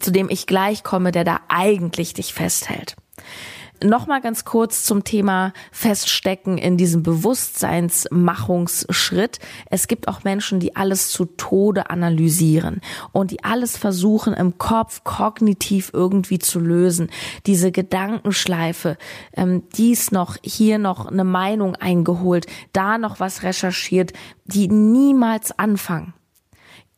zu 0.00 0.10
dem 0.10 0.28
ich 0.28 0.46
gleich 0.46 0.82
komme, 0.82 1.12
der 1.12 1.24
da 1.24 1.40
eigentlich 1.48 2.14
dich 2.14 2.34
festhält. 2.34 2.96
Nochmal 3.82 4.20
ganz 4.20 4.44
kurz 4.44 4.84
zum 4.84 5.04
Thema 5.04 5.54
Feststecken 5.72 6.58
in 6.58 6.76
diesem 6.76 7.02
Bewusstseinsmachungsschritt. 7.02 9.38
Es 9.70 9.88
gibt 9.88 10.06
auch 10.06 10.22
Menschen, 10.22 10.60
die 10.60 10.76
alles 10.76 11.08
zu 11.08 11.24
Tode 11.24 11.88
analysieren 11.88 12.82
und 13.12 13.30
die 13.30 13.42
alles 13.42 13.78
versuchen 13.78 14.34
im 14.34 14.58
Kopf 14.58 15.02
kognitiv 15.04 15.92
irgendwie 15.94 16.38
zu 16.38 16.60
lösen. 16.60 17.08
Diese 17.46 17.72
Gedankenschleife, 17.72 18.98
ähm, 19.34 19.62
dies 19.74 20.12
noch, 20.12 20.36
hier 20.42 20.76
noch 20.78 21.06
eine 21.06 21.24
Meinung 21.24 21.74
eingeholt, 21.74 22.44
da 22.74 22.98
noch 22.98 23.18
was 23.18 23.44
recherchiert, 23.44 24.12
die 24.44 24.68
niemals 24.68 25.58
anfangen. 25.58 26.12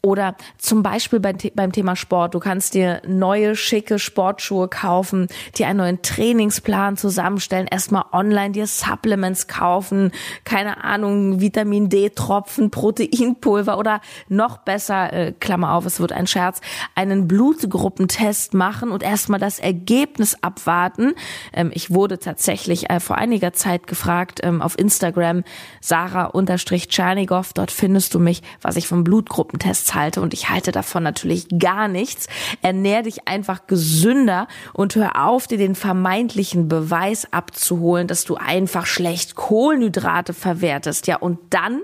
Oder 0.05 0.35
zum 0.59 0.83
Beispiel 0.83 1.21
beim, 1.21 1.37
beim 1.55 1.71
Thema 1.71 1.95
Sport. 1.95 2.35
Du 2.35 2.41
kannst 2.41 2.75
dir 2.75 3.03
neue, 3.07 3.55
schicke 3.55 4.01
Sportschuhe 4.01 4.67
kaufen, 4.67 5.29
dir 5.57 5.69
einen 5.69 5.79
neuen 5.79 6.03
Trainingsplan 6.03 6.97
zusammenstellen, 6.97 7.69
erstmal 7.71 8.07
online 8.11 8.51
dir 8.51 8.67
Supplements 8.67 9.47
kaufen, 9.47 10.11
keine 10.43 10.83
Ahnung, 10.83 11.41
Vitamin 11.41 11.89
D-Tropfen, 11.89 12.73
Proteinpulver 12.73 13.79
oder 13.79 14.01
noch 14.29 14.59
besser, 14.59 15.13
äh, 15.13 15.33
Klammer 15.39 15.75
auf, 15.75 15.87
es 15.87 16.01
wird 16.01 16.11
ein 16.11 16.27
Scherz, 16.27 16.61
einen 16.97 17.29
Blutgruppentest 17.29 18.55
machen 18.55 18.91
und 18.91 19.05
erstmal 19.05 19.39
das 19.39 19.61
Ergebnis 19.61 20.37
abwarten. 20.43 21.15
Ähm, 21.53 21.71
ich 21.73 21.93
wurde 21.93 22.19
tatsächlich 22.19 22.91
äh, 22.91 22.99
vor 22.99 23.19
einiger 23.19 23.53
Zeit 23.53 23.87
gefragt 23.87 24.41
ähm, 24.43 24.63
auf 24.63 24.77
Instagram, 24.77 25.45
Sarah-Tschernigow, 25.81 27.53
dort 27.53 27.71
findest 27.71 28.15
du 28.15 28.19
mich, 28.19 28.43
was 28.61 28.75
ich 28.75 28.89
vom 28.89 29.05
Blutgruppentest 29.05 29.92
halte 29.95 30.21
und 30.21 30.35
ich 30.35 30.49
halte 30.49 30.73
davon 30.73 31.03
natürlich 31.03 31.47
gar 31.59 31.89
nichts. 31.89 32.29
Ernähr 32.63 33.03
dich 33.03 33.29
einfach 33.29 33.67
gesünder 33.67 34.49
und 34.73 34.95
hör 34.95 35.27
auf, 35.27 35.47
dir 35.47 35.59
den 35.59 35.75
vermeintlichen 35.75 36.69
Beweis 36.69 37.33
abzuholen, 37.33 38.09
dass 38.09 38.25
du 38.25 38.37
einfach 38.37 38.87
schlecht 38.87 39.35
Kohlenhydrate 39.35 40.35
verwertest. 40.35 41.07
Ja, 41.07 41.17
und 41.17 41.39
dann 41.51 41.83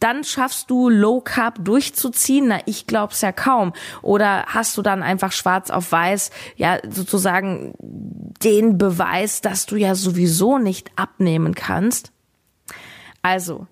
dann 0.00 0.24
schaffst 0.24 0.70
du 0.70 0.88
Low 0.90 1.20
Carb 1.20 1.64
durchzuziehen? 1.64 2.48
Na, 2.48 2.60
ich 2.66 2.86
glaub's 2.86 3.22
ja 3.22 3.32
kaum. 3.32 3.72
Oder 4.02 4.44
hast 4.46 4.76
du 4.76 4.82
dann 4.82 5.02
einfach 5.02 5.32
schwarz 5.32 5.70
auf 5.70 5.90
weiß, 5.90 6.30
ja, 6.56 6.78
sozusagen 6.88 7.74
den 7.80 8.76
Beweis, 8.76 9.40
dass 9.40 9.66
du 9.66 9.76
ja 9.76 9.94
sowieso 9.94 10.58
nicht 10.58 10.90
abnehmen 10.96 11.54
kannst? 11.54 12.12
Also, 13.22 13.66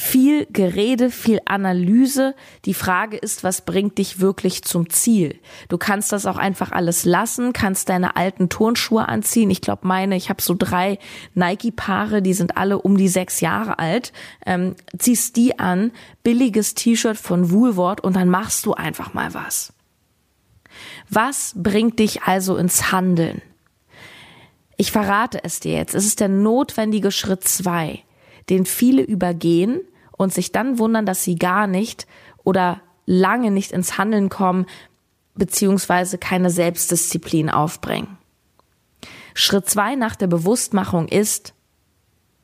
Viel 0.00 0.46
Gerede, 0.52 1.10
viel 1.10 1.40
Analyse. 1.44 2.36
Die 2.66 2.72
Frage 2.72 3.16
ist, 3.16 3.42
was 3.42 3.62
bringt 3.62 3.98
dich 3.98 4.20
wirklich 4.20 4.62
zum 4.62 4.88
Ziel? 4.90 5.40
Du 5.68 5.76
kannst 5.76 6.12
das 6.12 6.24
auch 6.24 6.36
einfach 6.36 6.70
alles 6.70 7.04
lassen, 7.04 7.52
kannst 7.52 7.88
deine 7.88 8.14
alten 8.14 8.48
Turnschuhe 8.48 9.08
anziehen. 9.08 9.50
Ich 9.50 9.60
glaube, 9.60 9.88
meine, 9.88 10.14
ich 10.14 10.30
habe 10.30 10.40
so 10.40 10.54
drei 10.56 11.00
Nike-Paare, 11.34 12.22
die 12.22 12.32
sind 12.32 12.56
alle 12.56 12.80
um 12.80 12.96
die 12.96 13.08
sechs 13.08 13.40
Jahre 13.40 13.80
alt. 13.80 14.12
Ähm, 14.46 14.76
ziehst 14.96 15.34
die 15.34 15.58
an, 15.58 15.90
billiges 16.22 16.74
T-Shirt 16.74 17.16
von 17.16 17.50
Woolworth 17.50 18.00
und 18.00 18.14
dann 18.14 18.28
machst 18.28 18.66
du 18.66 18.74
einfach 18.74 19.14
mal 19.14 19.34
was. 19.34 19.72
Was 21.10 21.54
bringt 21.56 21.98
dich 21.98 22.22
also 22.22 22.56
ins 22.56 22.92
Handeln? 22.92 23.42
Ich 24.76 24.92
verrate 24.92 25.42
es 25.42 25.58
dir 25.58 25.72
jetzt. 25.72 25.96
Es 25.96 26.06
ist 26.06 26.20
der 26.20 26.28
notwendige 26.28 27.10
Schritt 27.10 27.42
zwei 27.42 28.04
den 28.50 28.66
viele 28.66 29.02
übergehen 29.02 29.80
und 30.16 30.32
sich 30.32 30.52
dann 30.52 30.78
wundern, 30.78 31.06
dass 31.06 31.24
sie 31.24 31.36
gar 31.36 31.66
nicht 31.66 32.06
oder 32.44 32.80
lange 33.06 33.50
nicht 33.50 33.72
ins 33.72 33.98
Handeln 33.98 34.28
kommen, 34.28 34.66
beziehungsweise 35.34 36.18
keine 36.18 36.50
Selbstdisziplin 36.50 37.50
aufbringen. 37.50 38.18
Schritt 39.34 39.68
zwei 39.68 39.94
nach 39.94 40.16
der 40.16 40.26
Bewusstmachung 40.26 41.08
ist 41.08 41.54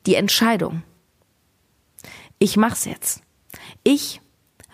die 0.06 0.14
Entscheidung. 0.14 0.82
Ich 2.38 2.56
mach's 2.56 2.84
jetzt. 2.84 3.22
Ich 3.82 4.20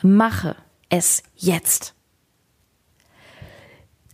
mache 0.03 0.57
es 0.89 1.23
jetzt. 1.37 1.95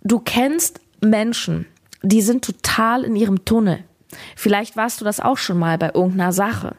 Du 0.03 0.21
kennst 0.21 0.81
Menschen, 1.01 1.67
die 2.03 2.23
sind 2.23 2.45
total 2.45 3.03
in 3.03 3.17
ihrem 3.17 3.45
Tunnel. 3.45 3.83
Vielleicht 4.37 4.77
warst 4.77 5.01
du 5.01 5.05
das 5.05 5.21
auch 5.21 5.39
schon 5.39 5.59
mal 5.59 5.79
bei 5.79 5.91
irgendeiner 5.95 6.33
Sache. 6.33 6.77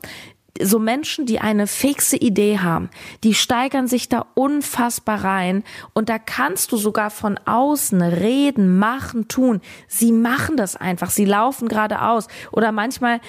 So 0.60 0.79
Menschen, 0.79 1.27
die 1.27 1.39
eine 1.39 1.67
fixe 1.67 2.17
Idee 2.17 2.58
haben, 2.58 2.89
die 3.24 3.36
steigern 3.36 3.88
sich 3.88 4.10
da 4.10 4.25
unfassbar 4.34 5.24
rein 5.24 5.63
und 5.94 6.10
da 6.10 6.17
kannst 6.17 6.72
du 6.72 6.77
sogar 6.77 7.12
von 7.12 7.39
außen 7.46 8.01
reden, 8.01 8.79
machen, 8.79 9.27
tun. 9.27 9.62
Sie 9.88 10.12
machen 10.12 10.58
das 10.58 10.75
einfach, 10.75 11.12
sie 11.12 11.25
laufen 11.25 11.67
geradeaus. 11.67 12.27
Oder 12.51 12.72
manchmal 12.72 13.20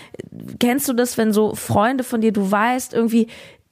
kennst 0.59 0.89
du 0.89 0.95
das, 0.95 1.19
wenn 1.19 1.35
so 1.35 1.55
Freunde 1.55 2.03
von 2.03 2.23
dir, 2.23 2.33
du 2.33 2.51
weißt 2.51 2.95
irgendwie, 2.95 3.27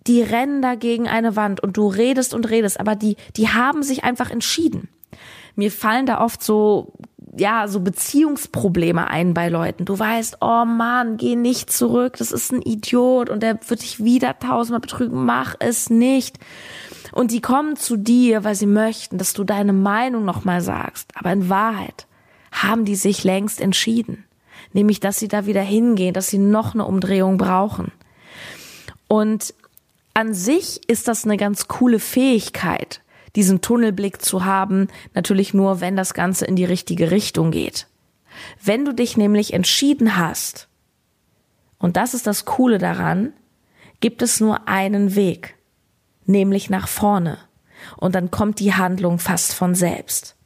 die 0.06 0.22
rennen 0.22 0.62
da 0.62 0.74
gegen 0.74 1.08
eine 1.08 1.36
Wand 1.36 1.62
und 1.62 1.76
du 1.76 1.88
redest 1.88 2.34
und 2.34 2.48
redest, 2.48 2.78
aber 2.78 2.94
die, 2.94 3.16
die 3.36 3.48
haben 3.48 3.82
sich 3.82 4.04
einfach 4.04 4.30
entschieden. 4.30 4.88
Mir 5.56 5.72
fallen 5.72 6.04
da 6.04 6.20
oft 6.20 6.42
so 6.42 6.92
ja, 7.38 7.68
so 7.68 7.80
Beziehungsprobleme 7.80 9.08
ein 9.08 9.34
bei 9.34 9.48
Leuten. 9.48 9.84
Du 9.84 9.98
weißt, 9.98 10.38
oh 10.40 10.64
Mann, 10.64 11.16
geh 11.18 11.36
nicht 11.36 11.70
zurück, 11.70 12.16
das 12.16 12.32
ist 12.32 12.52
ein 12.52 12.62
Idiot 12.62 13.28
und 13.28 13.42
der 13.42 13.58
wird 13.68 13.82
dich 13.82 14.02
wieder 14.02 14.38
tausendmal 14.38 14.80
betrügen, 14.80 15.24
mach 15.24 15.54
es 15.58 15.90
nicht. 15.90 16.38
Und 17.12 17.30
die 17.30 17.40
kommen 17.40 17.76
zu 17.76 17.96
dir, 17.96 18.44
weil 18.44 18.54
sie 18.54 18.66
möchten, 18.66 19.18
dass 19.18 19.34
du 19.34 19.44
deine 19.44 19.72
Meinung 19.72 20.24
nochmal 20.24 20.60
sagst. 20.60 21.10
Aber 21.14 21.32
in 21.32 21.48
Wahrheit 21.48 22.06
haben 22.52 22.84
die 22.84 22.96
sich 22.96 23.22
längst 23.22 23.60
entschieden. 23.60 24.24
Nämlich, 24.72 25.00
dass 25.00 25.18
sie 25.18 25.28
da 25.28 25.46
wieder 25.46 25.62
hingehen, 25.62 26.14
dass 26.14 26.28
sie 26.28 26.38
noch 26.38 26.74
eine 26.74 26.84
Umdrehung 26.84 27.36
brauchen. 27.36 27.92
Und 29.08 29.54
an 30.14 30.34
sich 30.34 30.88
ist 30.88 31.08
das 31.08 31.24
eine 31.24 31.36
ganz 31.36 31.68
coole 31.68 31.98
Fähigkeit 31.98 33.02
diesen 33.36 33.60
Tunnelblick 33.60 34.22
zu 34.22 34.44
haben, 34.44 34.88
natürlich 35.14 35.54
nur, 35.54 35.80
wenn 35.80 35.94
das 35.94 36.14
Ganze 36.14 36.46
in 36.46 36.56
die 36.56 36.64
richtige 36.64 37.10
Richtung 37.10 37.50
geht. 37.50 37.86
Wenn 38.62 38.84
du 38.84 38.92
dich 38.92 39.16
nämlich 39.16 39.52
entschieden 39.52 40.16
hast, 40.16 40.68
und 41.78 41.96
das 41.96 42.14
ist 42.14 42.26
das 42.26 42.44
Coole 42.44 42.78
daran, 42.78 43.32
gibt 44.00 44.22
es 44.22 44.40
nur 44.40 44.66
einen 44.66 45.14
Weg, 45.14 45.56
nämlich 46.24 46.70
nach 46.70 46.88
vorne. 46.88 47.38
Und 47.98 48.14
dann 48.14 48.30
kommt 48.30 48.58
die 48.58 48.74
Handlung 48.74 49.18
fast 49.18 49.52
von 49.54 49.74
selbst. 49.74 50.36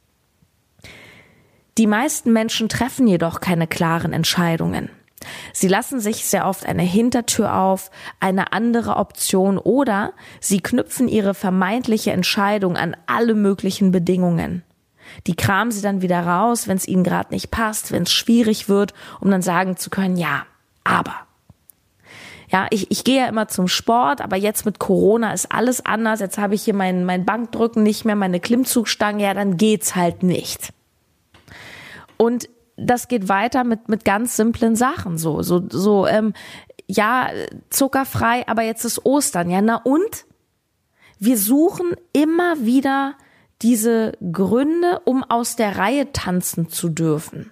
Die 1.77 1.87
meisten 1.87 2.33
Menschen 2.33 2.69
treffen 2.69 3.07
jedoch 3.07 3.39
keine 3.39 3.65
klaren 3.65 4.11
Entscheidungen. 4.11 4.89
Sie 5.53 5.67
lassen 5.67 5.99
sich 5.99 6.25
sehr 6.25 6.47
oft 6.47 6.65
eine 6.65 6.83
Hintertür 6.83 7.55
auf, 7.55 7.91
eine 8.19 8.53
andere 8.53 8.95
Option 8.95 9.57
oder 9.57 10.13
sie 10.39 10.61
knüpfen 10.61 11.07
ihre 11.07 11.33
vermeintliche 11.33 12.11
Entscheidung 12.11 12.77
an 12.77 12.95
alle 13.07 13.33
möglichen 13.33 13.91
Bedingungen. 13.91 14.63
Die 15.27 15.35
kramen 15.35 15.71
sie 15.71 15.81
dann 15.81 16.01
wieder 16.01 16.25
raus, 16.25 16.67
wenn 16.67 16.77
es 16.77 16.87
ihnen 16.87 17.03
gerade 17.03 17.33
nicht 17.33 17.51
passt, 17.51 17.91
wenn 17.91 18.03
es 18.03 18.11
schwierig 18.11 18.69
wird, 18.69 18.93
um 19.19 19.29
dann 19.29 19.41
sagen 19.41 19.77
zu 19.77 19.89
können, 19.89 20.17
ja, 20.17 20.45
aber. 20.83 21.15
Ja, 22.49 22.67
ich, 22.69 22.91
ich 22.91 23.05
gehe 23.05 23.21
ja 23.21 23.27
immer 23.27 23.47
zum 23.47 23.69
Sport, 23.69 24.19
aber 24.19 24.35
jetzt 24.35 24.65
mit 24.65 24.77
Corona 24.77 25.31
ist 25.31 25.51
alles 25.53 25.85
anders. 25.85 26.19
Jetzt 26.19 26.37
habe 26.37 26.53
ich 26.53 26.63
hier 26.63 26.73
mein, 26.73 27.05
mein 27.05 27.25
Bankdrücken 27.25 27.81
nicht 27.81 28.03
mehr, 28.03 28.15
meine 28.15 28.41
Klimmzugstange, 28.41 29.23
ja, 29.23 29.33
dann 29.33 29.55
geht's 29.55 29.95
halt 29.95 30.21
nicht. 30.21 30.73
Und 32.17 32.49
das 32.77 33.07
geht 33.07 33.29
weiter 33.29 33.63
mit, 33.63 33.89
mit 33.89 34.05
ganz 34.05 34.35
simplen 34.35 34.75
Sachen, 34.75 35.17
so, 35.17 35.41
so, 35.41 35.63
so, 35.69 36.07
ähm, 36.07 36.33
ja, 36.87 37.29
zuckerfrei, 37.69 38.47
aber 38.47 38.63
jetzt 38.63 38.85
ist 38.85 39.05
Ostern, 39.05 39.49
ja, 39.49 39.61
na 39.61 39.77
und? 39.77 40.25
Wir 41.19 41.37
suchen 41.37 41.91
immer 42.13 42.65
wieder 42.65 43.13
diese 43.61 44.13
Gründe, 44.31 45.01
um 45.05 45.23
aus 45.23 45.55
der 45.55 45.77
Reihe 45.77 46.11
tanzen 46.11 46.69
zu 46.69 46.89
dürfen. 46.89 47.51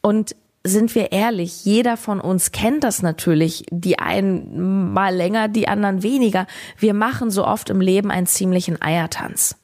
Und 0.00 0.34
sind 0.64 0.94
wir 0.94 1.12
ehrlich, 1.12 1.64
jeder 1.64 1.96
von 1.96 2.20
uns 2.20 2.52
kennt 2.52 2.84
das 2.84 3.02
natürlich, 3.02 3.66
die 3.70 3.98
einen 3.98 4.92
mal 4.92 5.14
länger, 5.14 5.48
die 5.48 5.68
anderen 5.68 6.02
weniger. 6.02 6.46
Wir 6.78 6.94
machen 6.94 7.30
so 7.30 7.46
oft 7.46 7.68
im 7.68 7.80
Leben 7.80 8.10
einen 8.10 8.26
ziemlichen 8.26 8.80
Eiertanz. 8.80 9.56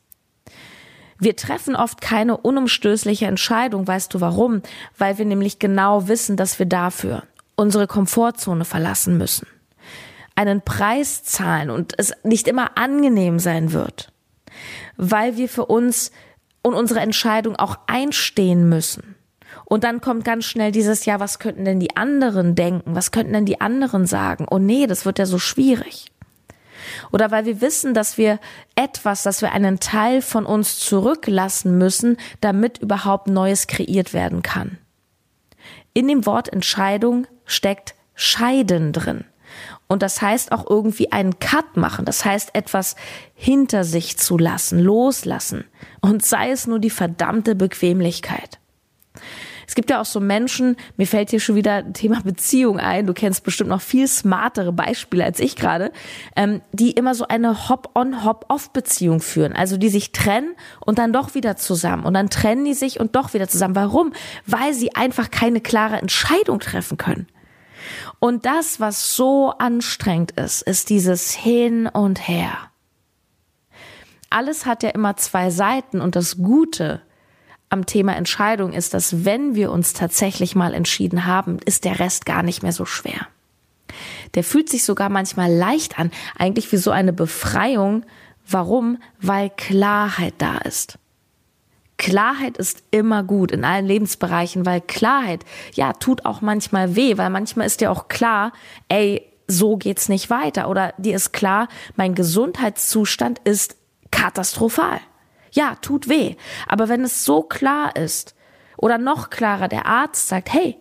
Wir 1.18 1.35
treffen 1.35 1.74
oft 1.74 2.00
keine 2.00 2.37
unumstößliche 2.37 3.26
Entscheidung. 3.26 3.87
Weißt 3.87 4.14
du 4.14 4.20
warum? 4.20 4.62
Weil 4.96 5.18
wir 5.18 5.24
nämlich 5.24 5.59
genau 5.59 6.09
wissen, 6.09 6.37
dass 6.37 6.59
wir 6.59 6.66
dafür 6.66 7.24
unsere 7.57 7.88
Komfortzone 7.88 8.64
verlassen 8.64 9.18
müssen. 9.18 9.48
Einen 10.37 10.62
Preis 10.62 11.24
zahlen 11.24 11.70
und 11.70 11.94
es 11.98 12.12
nicht 12.22 12.46
immer 12.46 12.78
angenehm 12.78 13.40
sein 13.40 13.72
wird. 13.72 14.12
Weil 14.96 15.37
wir 15.37 15.48
für 15.48 15.66
uns 15.66 16.12
und 16.62 16.74
unsere 16.74 17.00
Entscheidung 17.00 17.57
auch 17.57 17.78
einstehen 17.88 18.68
müssen. 18.68 19.16
Und 19.64 19.83
dann 19.83 20.00
kommt 20.00 20.24
ganz 20.24 20.44
schnell 20.44 20.70
dieses 20.70 21.04
Jahr, 21.04 21.18
was 21.18 21.40
könnten 21.40 21.64
denn 21.64 21.81
die 21.81 21.96
anderen 21.96 22.54
denken? 22.54 22.94
Was 22.94 23.11
könnten 23.11 23.33
denn 23.33 23.44
die 23.44 23.61
anderen 23.61 24.07
sagen? 24.07 24.46
Oh 24.48 24.59
nee, 24.59 24.87
das 24.87 25.04
wird 25.04 25.18
ja 25.18 25.26
so 25.26 25.38
schwierig 25.38 26.12
oder 27.12 27.31
weil 27.31 27.44
wir 27.44 27.61
wissen, 27.61 27.94
dass 27.94 28.18
wir 28.18 28.38
etwas, 28.74 29.22
dass 29.22 29.42
wir 29.42 29.53
einen 29.53 29.81
Teil 29.81 30.22
von 30.22 30.46
uns 30.46 30.79
zurücklassen 30.79 31.79
müssen, 31.79 32.16
damit 32.40 32.79
überhaupt 32.79 33.29
Neues 33.29 33.66
kreiert 33.66 34.12
werden 34.12 34.42
kann. 34.42 34.79
In 35.94 36.09
dem 36.09 36.27
Wort 36.27 36.53
Entscheidung 36.53 37.27
steckt 37.44 37.94
Scheiden 38.14 38.92
drin. 38.92 39.24
Und 39.88 40.03
das 40.03 40.20
heißt 40.20 40.53
auch 40.53 40.68
irgendwie 40.68 41.12
einen 41.12 41.38
Cut 41.38 41.77
machen. 41.77 42.05
Das 42.05 42.24
heißt 42.24 42.55
etwas 42.55 42.94
hinter 43.35 43.85
sich 43.85 44.18
zu 44.18 44.37
lassen, 44.37 44.79
loslassen. 44.79 45.64
Und 46.01 46.24
sei 46.24 46.51
es 46.51 46.66
nur 46.66 46.79
die 46.79 46.90
verdammte 46.90 47.55
Bequemlichkeit. 47.55 48.59
Es 49.68 49.74
gibt 49.74 49.90
ja 49.90 50.00
auch 50.00 50.07
so 50.07 50.18
Menschen, 50.18 50.76
mir 50.96 51.07
fällt 51.07 51.28
hier 51.28 51.40
schon 51.40 51.54
wieder 51.54 51.92
Thema 51.92 52.22
Beziehung 52.22 52.81
ein, 52.81 53.07
du 53.07 53.12
kennst 53.12 53.44
bestimmt 53.44 53.68
noch 53.68 53.83
viel 53.83 54.09
smartere 54.09 54.72
Beispiele 54.72 55.22
als 55.22 55.38
ich 55.40 55.57
gerade, 55.57 55.92
ähm, 56.37 56.62
die 56.72 56.92
immer 56.92 57.14
so 57.14 57.28
eine 57.28 57.68
Hop-on, 57.68 58.24
Hop-off-Beziehung 58.24 59.20
führen. 59.20 59.52
Also 59.52 59.76
die 59.76 59.90
sich 59.90 60.12
trennen 60.12 60.57
und 60.81 60.98
dann 60.98 61.12
doch 61.12 61.35
wieder 61.35 61.57
zusammen. 61.57 62.07
Und 62.07 62.14
dann 62.14 62.31
trennen 62.31 62.64
die 62.64 62.72
sich 62.72 62.98
und 62.98 63.14
doch 63.14 63.35
wieder 63.35 63.46
zusammen. 63.46 63.74
Warum? 63.74 64.14
Weil 64.46 64.72
sie 64.72 64.96
einfach 64.96 65.31
keine 65.31 65.61
klare 65.61 65.96
Entscheidung 65.96 66.61
treffen 66.61 66.96
können. 66.96 67.26
Und 68.20 68.46
das, 68.46 68.81
was 68.81 69.14
so 69.14 69.50
anstrengend 69.50 70.31
ist, 70.33 70.62
ist 70.62 70.88
dieses 70.88 71.33
Hin 71.33 71.87
und 71.87 72.26
Her. 72.26 72.57
Alles 74.31 74.64
hat 74.64 74.83
ja 74.83 74.90
immer 74.90 75.16
zwei 75.16 75.50
Seiten 75.50 76.00
und 76.00 76.16
das 76.16 76.38
Gute 76.38 77.02
am 77.70 77.87
Thema 77.87 78.16
Entscheidung 78.16 78.72
ist, 78.72 78.94
dass 78.94 79.24
wenn 79.24 79.54
wir 79.54 79.70
uns 79.70 79.92
tatsächlich 79.92 80.54
mal 80.54 80.74
entschieden 80.74 81.26
haben, 81.26 81.59
ist 81.64 81.85
der 81.85 81.98
Rest 81.98 82.26
gar 82.26 82.42
nicht 82.42 82.62
mehr 82.62 82.72
so 82.72 82.85
schwer. 82.85 83.26
Der 84.35 84.44
fühlt 84.44 84.68
sich 84.68 84.85
sogar 84.85 85.09
manchmal 85.09 85.52
leicht 85.52 85.98
an, 85.98 86.11
eigentlich 86.38 86.70
wie 86.72 86.76
so 86.76 86.90
eine 86.90 87.12
Befreiung. 87.12 88.04
Warum? 88.48 88.98
Weil 89.20 89.50
Klarheit 89.50 90.35
da 90.38 90.59
ist. 90.59 90.98
Klarheit 91.96 92.57
ist 92.57 92.85
immer 92.92 93.24
gut 93.24 93.50
in 93.50 93.64
allen 93.64 93.87
Lebensbereichen, 93.87 94.64
weil 94.64 94.81
Klarheit, 94.81 95.44
ja, 95.74 95.92
tut 95.92 96.24
auch 96.24 96.40
manchmal 96.40 96.94
weh, 96.94 97.18
weil 97.18 97.28
manchmal 97.28 97.66
ist 97.66 97.81
dir 97.81 97.90
auch 97.90 98.07
klar, 98.09 98.52
ey, 98.88 99.26
so 99.48 99.76
geht's 99.76 100.09
nicht 100.09 100.31
weiter 100.31 100.68
oder 100.68 100.94
dir 100.98 101.16
ist 101.16 101.33
klar, 101.33 101.68
mein 101.96 102.14
Gesundheitszustand 102.14 103.40
ist 103.44 103.76
katastrophal. 104.11 105.00
Ja, 105.59 105.75
tut 105.83 106.09
weh. 106.09 106.37
Aber 106.68 106.88
wenn 106.88 107.03
es 107.03 107.25
so 107.25 107.42
klar 107.42 107.97
ist 107.97 108.37
oder 108.77 108.97
noch 108.97 109.29
klarer, 109.29 109.66
der 109.66 109.87
Arzt 109.87 110.29
sagt, 110.29 110.53
hey, 110.53 110.79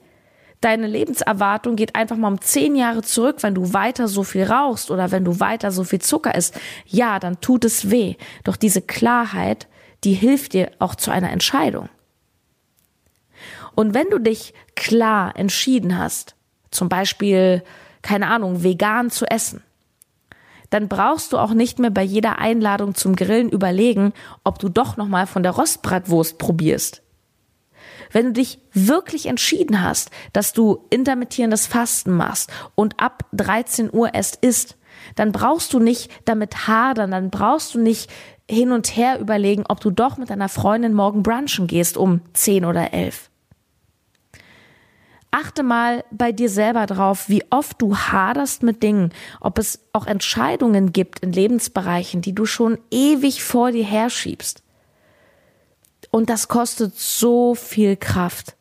deine 0.62 0.86
Lebenserwartung 0.86 1.76
geht 1.76 1.96
einfach 1.96 2.16
mal 2.16 2.28
um 2.28 2.42
zehn 2.42 2.76
Jahre 2.76 3.02
zurück, 3.02 3.38
wenn 3.42 3.56
du 3.56 3.74
weiter 3.74 4.08
so 4.08 4.22
viel 4.22 4.44
rauchst 4.44 4.92
oder 4.92 5.10
wenn 5.10 5.26
du 5.26 5.40
weiter 5.40 5.72
so 5.72 5.84
viel 5.84 5.98
Zucker 5.98 6.36
isst, 6.36 6.60
ja, 6.86 7.18
dann 7.18 7.42
tut 7.42 7.66
es 7.66 7.90
weh. 7.90 8.18
Doch 8.44 8.56
diese 8.56 8.84
Klarheit, 8.84 9.68
die 10.04 10.14
hilft 10.14 10.54
dir 10.54 10.70
auch 10.78 10.94
zu 10.94 11.10
einer 11.10 11.32
Entscheidung. 11.32 11.90
Und 13.74 13.96
wenn 13.96 14.12
du 14.12 14.20
dich 14.20 14.54
klar 14.76 15.36
entschieden 15.36 15.98
hast, 15.98 16.36
zum 16.70 16.88
Beispiel, 16.88 17.64
keine 18.04 18.28
Ahnung, 18.28 18.62
vegan 18.62 19.10
zu 19.10 19.26
essen, 19.26 19.64
dann 20.70 20.88
brauchst 20.88 21.34
du 21.34 21.38
auch 21.38 21.54
nicht 21.54 21.80
mehr 21.80 21.90
bei 21.90 22.04
jeder 22.04 22.40
Einladung 22.40 22.96
zum 22.96 23.16
Grillen 23.16 23.50
überlegen, 23.50 24.14
ob 24.44 24.60
du 24.60 24.70
doch 24.70 24.98
nochmal 24.98 25.28
von 25.28 25.44
der 25.44 25.54
Rostbratwurst 25.54 26.38
probierst. 26.38 27.02
Wenn 28.12 28.28
du 28.28 28.34
dich 28.34 28.60
wirklich 28.74 29.26
entschieden 29.26 29.82
hast, 29.82 30.12
dass 30.34 30.54
du 30.54 30.86
intermittierendes 30.90 31.68
Fasten 31.68 32.12
machst 32.12 32.52
und 32.76 33.00
ab 33.00 33.26
13 33.34 33.90
Uhr 33.94 34.14
erst 34.14 34.38
isst, 34.44 34.78
dann 35.16 35.32
brauchst 35.32 35.74
du 35.74 35.80
nicht 35.80 36.12
damit 36.26 36.68
hadern, 36.68 37.12
dann 37.12 37.30
brauchst 37.30 37.76
du 37.76 37.80
nicht 37.80 38.10
hin 38.50 38.72
und 38.72 38.96
her 38.96 39.20
überlegen, 39.20 39.64
ob 39.68 39.82
du 39.82 39.92
doch 39.92 40.18
mit 40.18 40.30
deiner 40.30 40.50
Freundin 40.50 40.94
morgen 40.94 41.24
brunchen 41.24 41.68
gehst 41.68 41.98
um 41.98 42.22
10 42.34 42.66
oder 42.66 42.94
11. 42.94 43.30
Achte 45.32 45.62
mal 45.62 46.04
bei 46.10 46.32
dir 46.32 46.50
selber 46.50 46.86
drauf, 46.86 47.28
wie 47.28 47.44
oft 47.50 47.82
du 47.82 47.96
haderst 47.98 48.64
mit 48.64 48.82
Dingen, 48.82 49.14
ob 49.42 49.60
es 49.60 49.80
auch 49.94 50.08
Entscheidungen 50.08 50.94
gibt 50.94 51.20
in 51.20 51.32
Lebensbereichen, 51.32 52.22
die 52.22 52.34
du 52.34 52.46
schon 52.46 52.78
ewig 52.92 53.44
vor 53.44 53.72
dir 53.72 53.84
herschiebst. 53.84 54.64
Und 56.12 56.30
das 56.30 56.48
kostet 56.48 56.98
so 56.98 57.56
viel 57.56 57.98
Kraft. 57.98 58.56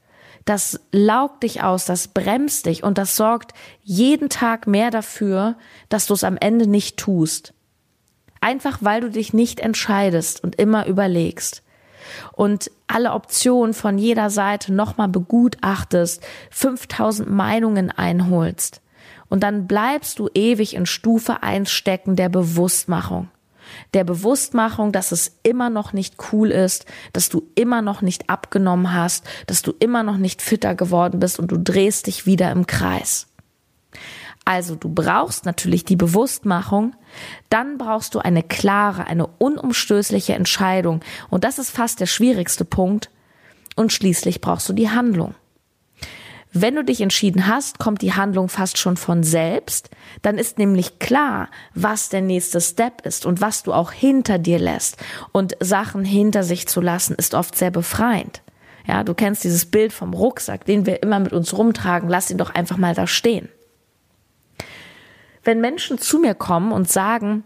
Das 0.44 0.80
laugt 0.92 1.42
dich 1.42 1.62
aus, 1.62 1.86
das 1.86 2.08
bremst 2.08 2.66
dich 2.66 2.82
und 2.84 2.98
das 2.98 3.16
sorgt 3.16 3.52
jeden 3.82 4.28
Tag 4.28 4.66
mehr 4.66 4.90
dafür, 4.90 5.56
dass 5.88 6.06
du 6.06 6.14
es 6.14 6.24
am 6.24 6.36
Ende 6.36 6.68
nicht 6.68 6.96
tust. 6.96 7.52
Einfach 8.40 8.78
weil 8.80 9.00
du 9.00 9.10
dich 9.10 9.32
nicht 9.32 9.60
entscheidest 9.60 10.42
und 10.42 10.56
immer 10.56 10.86
überlegst. 10.86 11.62
Und 12.32 12.70
alle 12.86 13.12
Optionen 13.12 13.74
von 13.74 13.98
jeder 13.98 14.30
Seite 14.30 14.72
nochmal 14.72 15.08
begutachtest, 15.08 16.22
5000 16.50 17.30
Meinungen 17.30 17.90
einholst. 17.90 18.80
Und 19.28 19.42
dann 19.42 19.66
bleibst 19.66 20.18
du 20.18 20.28
ewig 20.34 20.74
in 20.74 20.86
Stufe 20.86 21.42
1 21.42 21.70
stecken 21.70 22.16
der 22.16 22.28
Bewusstmachung 22.28 23.28
der 23.94 24.04
Bewusstmachung, 24.04 24.92
dass 24.92 25.12
es 25.12 25.38
immer 25.42 25.70
noch 25.70 25.92
nicht 25.92 26.16
cool 26.32 26.50
ist, 26.50 26.86
dass 27.12 27.28
du 27.28 27.42
immer 27.54 27.82
noch 27.82 28.02
nicht 28.02 28.28
abgenommen 28.30 28.92
hast, 28.92 29.24
dass 29.46 29.62
du 29.62 29.72
immer 29.78 30.02
noch 30.02 30.16
nicht 30.16 30.42
fitter 30.42 30.74
geworden 30.74 31.20
bist 31.20 31.38
und 31.38 31.50
du 31.50 31.58
drehst 31.58 32.06
dich 32.06 32.26
wieder 32.26 32.50
im 32.52 32.66
Kreis. 32.66 33.28
Also 34.46 34.76
du 34.76 34.88
brauchst 34.88 35.44
natürlich 35.44 35.84
die 35.84 35.96
Bewusstmachung, 35.96 36.94
dann 37.50 37.78
brauchst 37.78 38.14
du 38.14 38.20
eine 38.20 38.44
klare, 38.44 39.08
eine 39.08 39.26
unumstößliche 39.26 40.34
Entscheidung 40.34 41.00
und 41.28 41.42
das 41.42 41.58
ist 41.58 41.70
fast 41.70 41.98
der 41.98 42.06
schwierigste 42.06 42.64
Punkt 42.64 43.10
und 43.74 43.92
schließlich 43.92 44.40
brauchst 44.40 44.68
du 44.68 44.72
die 44.72 44.88
Handlung. 44.88 45.34
Wenn 46.52 46.76
du 46.76 46.84
dich 46.84 47.00
entschieden 47.00 47.48
hast, 47.48 47.80
kommt 47.80 48.02
die 48.02 48.12
Handlung 48.12 48.48
fast 48.48 48.78
schon 48.78 48.96
von 48.96 49.24
selbst. 49.24 49.90
Dann 50.22 50.38
ist 50.38 50.58
nämlich 50.58 51.00
klar, 51.00 51.48
was 51.74 52.08
der 52.08 52.22
nächste 52.22 52.60
Step 52.60 53.04
ist 53.04 53.26
und 53.26 53.40
was 53.40 53.64
du 53.64 53.72
auch 53.72 53.90
hinter 53.90 54.38
dir 54.38 54.60
lässt. 54.60 54.96
Und 55.32 55.56
Sachen 55.58 56.04
hinter 56.04 56.44
sich 56.44 56.68
zu 56.68 56.80
lassen, 56.80 57.16
ist 57.16 57.34
oft 57.34 57.56
sehr 57.56 57.72
befreiend. 57.72 58.42
Ja, 58.86 59.02
du 59.02 59.12
kennst 59.12 59.42
dieses 59.42 59.66
Bild 59.66 59.92
vom 59.92 60.14
Rucksack, 60.14 60.64
den 60.64 60.86
wir 60.86 61.02
immer 61.02 61.18
mit 61.18 61.32
uns 61.32 61.52
rumtragen. 61.52 62.08
Lass 62.08 62.30
ihn 62.30 62.38
doch 62.38 62.54
einfach 62.54 62.76
mal 62.76 62.94
da 62.94 63.08
stehen. 63.08 63.48
Wenn 65.46 65.60
Menschen 65.60 65.98
zu 65.98 66.18
mir 66.18 66.34
kommen 66.34 66.72
und 66.72 66.90
sagen, 66.90 67.44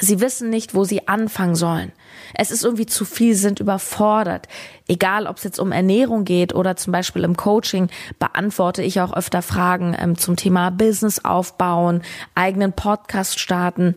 Sie 0.00 0.20
wissen 0.20 0.50
nicht, 0.50 0.74
wo 0.74 0.82
sie 0.82 1.06
anfangen 1.06 1.54
sollen. 1.54 1.92
Es 2.34 2.50
ist 2.50 2.64
irgendwie 2.64 2.86
zu 2.86 3.04
viel, 3.04 3.36
sind 3.36 3.60
überfordert. 3.60 4.48
Egal, 4.88 5.28
ob 5.28 5.36
es 5.36 5.44
jetzt 5.44 5.60
um 5.60 5.70
Ernährung 5.70 6.24
geht 6.24 6.52
oder 6.52 6.74
zum 6.74 6.92
Beispiel 6.92 7.22
im 7.22 7.36
Coaching, 7.36 7.88
beantworte 8.18 8.82
ich 8.82 9.00
auch 9.00 9.12
öfter 9.12 9.42
Fragen 9.42 9.96
ähm, 9.96 10.18
zum 10.18 10.34
Thema 10.34 10.70
Business 10.70 11.24
aufbauen, 11.24 12.02
eigenen 12.34 12.72
Podcast 12.72 13.38
starten. 13.38 13.94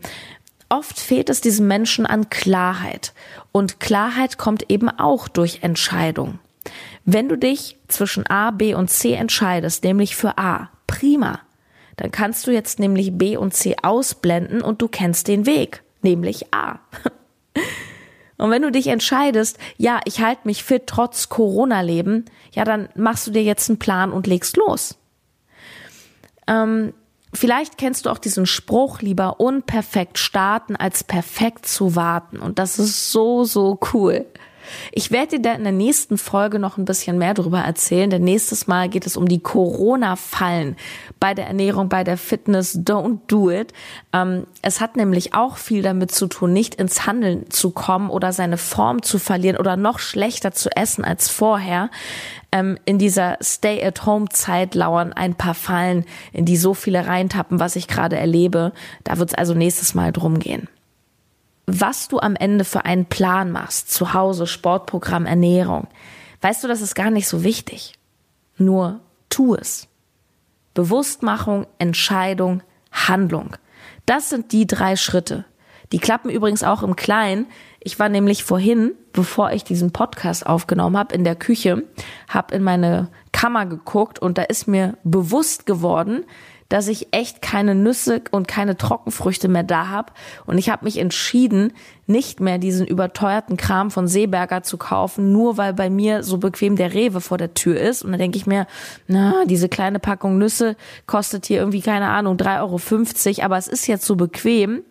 Oft 0.69 0.99
fehlt 0.99 1.31
es 1.31 1.41
diesen 1.41 1.67
Menschen 1.67 2.05
an 2.05 2.29
Klarheit. 2.29 3.13
Und 3.51 3.79
Klarheit 3.79 4.37
kommt 4.37 4.69
eben 4.69 4.89
auch 4.89 5.27
durch 5.27 5.63
Entscheidung. 5.63 6.37
Wenn 7.03 7.27
du 7.27 7.35
dich 7.35 7.77
zwischen 7.87 8.27
A, 8.27 8.51
B 8.51 8.75
und 8.75 8.91
C 8.91 9.13
entscheidest, 9.13 9.83
nämlich 9.83 10.15
für 10.15 10.37
A, 10.37 10.69
prima 10.85 11.39
dann 11.99 12.11
kannst 12.11 12.47
du 12.47 12.51
jetzt 12.51 12.79
nämlich 12.79 13.17
B 13.17 13.35
und 13.35 13.53
C 13.53 13.75
ausblenden 13.83 14.61
und 14.61 14.81
du 14.81 14.87
kennst 14.87 15.27
den 15.27 15.45
Weg, 15.45 15.83
nämlich 16.01 16.53
A. 16.53 16.79
Und 18.37 18.51
wenn 18.51 18.61
du 18.61 18.71
dich 18.71 18.87
entscheidest, 18.87 19.57
ja, 19.75 19.99
ich 20.05 20.21
halte 20.21 20.43
mich 20.45 20.63
fit 20.63 20.83
trotz 20.87 21.27
Corona-Leben, 21.27 22.23
ja, 22.53 22.63
dann 22.63 22.87
machst 22.95 23.27
du 23.27 23.31
dir 23.31 23.43
jetzt 23.43 23.69
einen 23.69 23.79
Plan 23.79 24.13
und 24.13 24.27
legst 24.27 24.55
los. 24.55 24.97
Ähm, 26.47 26.93
vielleicht 27.33 27.77
kennst 27.77 28.05
du 28.05 28.09
auch 28.09 28.17
diesen 28.17 28.45
Spruch, 28.45 29.01
lieber 29.01 29.41
unperfekt 29.41 30.17
starten 30.17 30.77
als 30.77 31.03
perfekt 31.03 31.65
zu 31.65 31.97
warten. 31.97 32.39
Und 32.39 32.59
das 32.59 32.79
ist 32.79 33.11
so, 33.11 33.43
so 33.43 33.77
cool. 33.93 34.25
Ich 34.91 35.11
werde 35.11 35.37
dir 35.37 35.41
da 35.41 35.53
in 35.53 35.63
der 35.63 35.73
nächsten 35.73 36.17
Folge 36.17 36.59
noch 36.59 36.77
ein 36.77 36.85
bisschen 36.85 37.17
mehr 37.17 37.33
darüber 37.33 37.59
erzählen, 37.59 38.09
denn 38.09 38.23
nächstes 38.23 38.67
Mal 38.67 38.89
geht 38.89 39.05
es 39.05 39.17
um 39.17 39.27
die 39.27 39.39
Corona-Fallen 39.39 40.75
bei 41.19 41.33
der 41.33 41.47
Ernährung, 41.47 41.89
bei 41.89 42.03
der 42.03 42.17
Fitness. 42.17 42.75
Don't 42.79 43.19
do 43.27 43.51
it. 43.51 43.73
Ähm, 44.13 44.47
es 44.61 44.81
hat 44.81 44.95
nämlich 44.95 45.33
auch 45.33 45.57
viel 45.57 45.81
damit 45.81 46.11
zu 46.11 46.27
tun, 46.27 46.53
nicht 46.53 46.75
ins 46.75 47.05
Handeln 47.05 47.49
zu 47.49 47.71
kommen 47.71 48.09
oder 48.09 48.31
seine 48.31 48.57
Form 48.57 49.01
zu 49.03 49.19
verlieren 49.19 49.57
oder 49.57 49.75
noch 49.75 49.99
schlechter 49.99 50.51
zu 50.51 50.69
essen 50.75 51.03
als 51.03 51.29
vorher. 51.29 51.89
Ähm, 52.51 52.77
in 52.85 52.97
dieser 52.97 53.37
Stay-at-Home-Zeit 53.41 54.75
lauern 54.75 55.13
ein 55.13 55.35
paar 55.35 55.53
Fallen, 55.53 56.05
in 56.33 56.45
die 56.45 56.57
so 56.57 56.73
viele 56.73 57.05
reintappen, 57.05 57.59
was 57.59 57.75
ich 57.75 57.87
gerade 57.87 58.17
erlebe. 58.17 58.73
Da 59.03 59.17
wird 59.17 59.29
es 59.29 59.35
also 59.35 59.53
nächstes 59.53 59.93
Mal 59.93 60.11
drum 60.11 60.39
gehen 60.39 60.67
was 61.71 62.07
du 62.07 62.19
am 62.19 62.35
Ende 62.35 62.65
für 62.65 62.85
einen 62.85 63.05
Plan 63.05 63.51
machst, 63.51 63.91
zu 63.91 64.13
Hause, 64.13 64.47
Sportprogramm, 64.47 65.25
Ernährung, 65.25 65.87
weißt 66.41 66.63
du, 66.63 66.67
das 66.67 66.81
ist 66.81 66.95
gar 66.95 67.11
nicht 67.11 67.27
so 67.27 67.43
wichtig. 67.43 67.93
Nur 68.57 68.99
tu 69.29 69.55
es. 69.55 69.87
Bewusstmachung, 70.73 71.67
Entscheidung, 71.77 72.63
Handlung. 72.91 73.55
Das 74.05 74.29
sind 74.29 74.51
die 74.51 74.65
drei 74.65 74.95
Schritte. 74.95 75.45
Die 75.91 75.99
klappen 75.99 76.29
übrigens 76.29 76.63
auch 76.63 76.83
im 76.83 76.95
Kleinen. 76.95 77.47
Ich 77.79 77.99
war 77.99 78.09
nämlich 78.09 78.43
vorhin, 78.43 78.93
bevor 79.13 79.51
ich 79.51 79.63
diesen 79.63 79.91
Podcast 79.91 80.45
aufgenommen 80.45 80.97
habe, 80.97 81.15
in 81.15 81.23
der 81.23 81.35
Küche, 81.35 81.83
habe 82.27 82.55
in 82.55 82.63
meine 82.63 83.09
Kammer 83.31 83.65
geguckt 83.65 84.19
und 84.19 84.37
da 84.37 84.43
ist 84.43 84.67
mir 84.67 84.97
bewusst 85.03 85.65
geworden, 85.65 86.25
dass 86.69 86.87
ich 86.87 87.07
echt 87.11 87.41
keine 87.41 87.75
Nüsse 87.75 88.21
und 88.31 88.47
keine 88.47 88.77
Trockenfrüchte 88.77 89.47
mehr 89.47 89.63
da 89.63 89.87
habe. 89.89 90.13
Und 90.45 90.57
ich 90.57 90.69
habe 90.69 90.85
mich 90.85 90.97
entschieden, 90.97 91.73
nicht 92.05 92.39
mehr 92.39 92.57
diesen 92.57 92.87
überteuerten 92.87 93.57
Kram 93.57 93.91
von 93.91 94.07
Seeberger 94.07 94.63
zu 94.63 94.77
kaufen, 94.77 95.31
nur 95.31 95.57
weil 95.57 95.73
bei 95.73 95.89
mir 95.89 96.23
so 96.23 96.37
bequem 96.37 96.75
der 96.75 96.93
Rewe 96.93 97.21
vor 97.21 97.37
der 97.37 97.53
Tür 97.53 97.79
ist. 97.79 98.03
Und 98.03 98.11
dann 98.11 98.19
denke 98.19 98.37
ich 98.37 98.45
mir, 98.45 98.67
na, 99.07 99.45
diese 99.45 99.67
kleine 99.67 99.99
Packung 99.99 100.37
Nüsse 100.37 100.75
kostet 101.07 101.47
hier 101.47 101.59
irgendwie, 101.59 101.81
keine 101.81 102.07
Ahnung, 102.07 102.37
3,50 102.37 103.27
Euro, 103.27 103.45
aber 103.45 103.57
es 103.57 103.67
ist 103.67 103.87
jetzt 103.87 104.05
so 104.05 104.15
bequem 104.15 104.83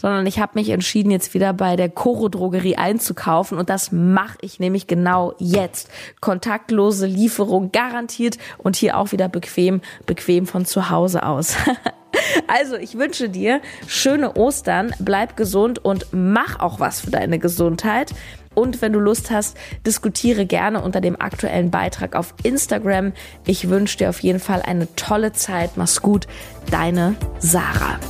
sondern 0.00 0.26
ich 0.26 0.38
habe 0.38 0.52
mich 0.54 0.70
entschieden, 0.70 1.10
jetzt 1.10 1.34
wieder 1.34 1.52
bei 1.52 1.76
der 1.76 1.90
Coro 1.90 2.28
Drogerie 2.28 2.76
einzukaufen 2.76 3.58
und 3.58 3.68
das 3.68 3.92
mache 3.92 4.38
ich 4.40 4.60
nämlich 4.60 4.86
genau 4.86 5.34
jetzt. 5.38 5.90
Kontaktlose 6.20 7.06
Lieferung 7.06 7.72
garantiert 7.72 8.38
und 8.56 8.76
hier 8.76 8.96
auch 8.96 9.12
wieder 9.12 9.28
bequem, 9.28 9.82
bequem 10.06 10.46
von 10.46 10.64
zu 10.64 10.88
Hause 10.90 11.24
aus. 11.26 11.56
Also, 12.46 12.76
ich 12.76 12.96
wünsche 12.96 13.28
dir 13.28 13.60
schöne 13.86 14.34
Ostern, 14.34 14.94
bleib 14.98 15.36
gesund 15.36 15.84
und 15.84 16.06
mach 16.12 16.58
auch 16.58 16.80
was 16.80 17.00
für 17.00 17.10
deine 17.10 17.38
Gesundheit. 17.38 18.14
Und 18.54 18.82
wenn 18.82 18.92
du 18.92 18.98
Lust 18.98 19.30
hast, 19.30 19.56
diskutiere 19.86 20.46
gerne 20.46 20.82
unter 20.82 21.00
dem 21.00 21.20
aktuellen 21.20 21.70
Beitrag 21.70 22.16
auf 22.16 22.34
Instagram. 22.42 23.12
Ich 23.46 23.68
wünsche 23.68 23.98
dir 23.98 24.08
auf 24.08 24.20
jeden 24.20 24.40
Fall 24.40 24.62
eine 24.62 24.92
tolle 24.96 25.32
Zeit. 25.32 25.76
Mach's 25.76 26.02
gut, 26.02 26.26
deine 26.70 27.14
Sarah. 27.38 28.00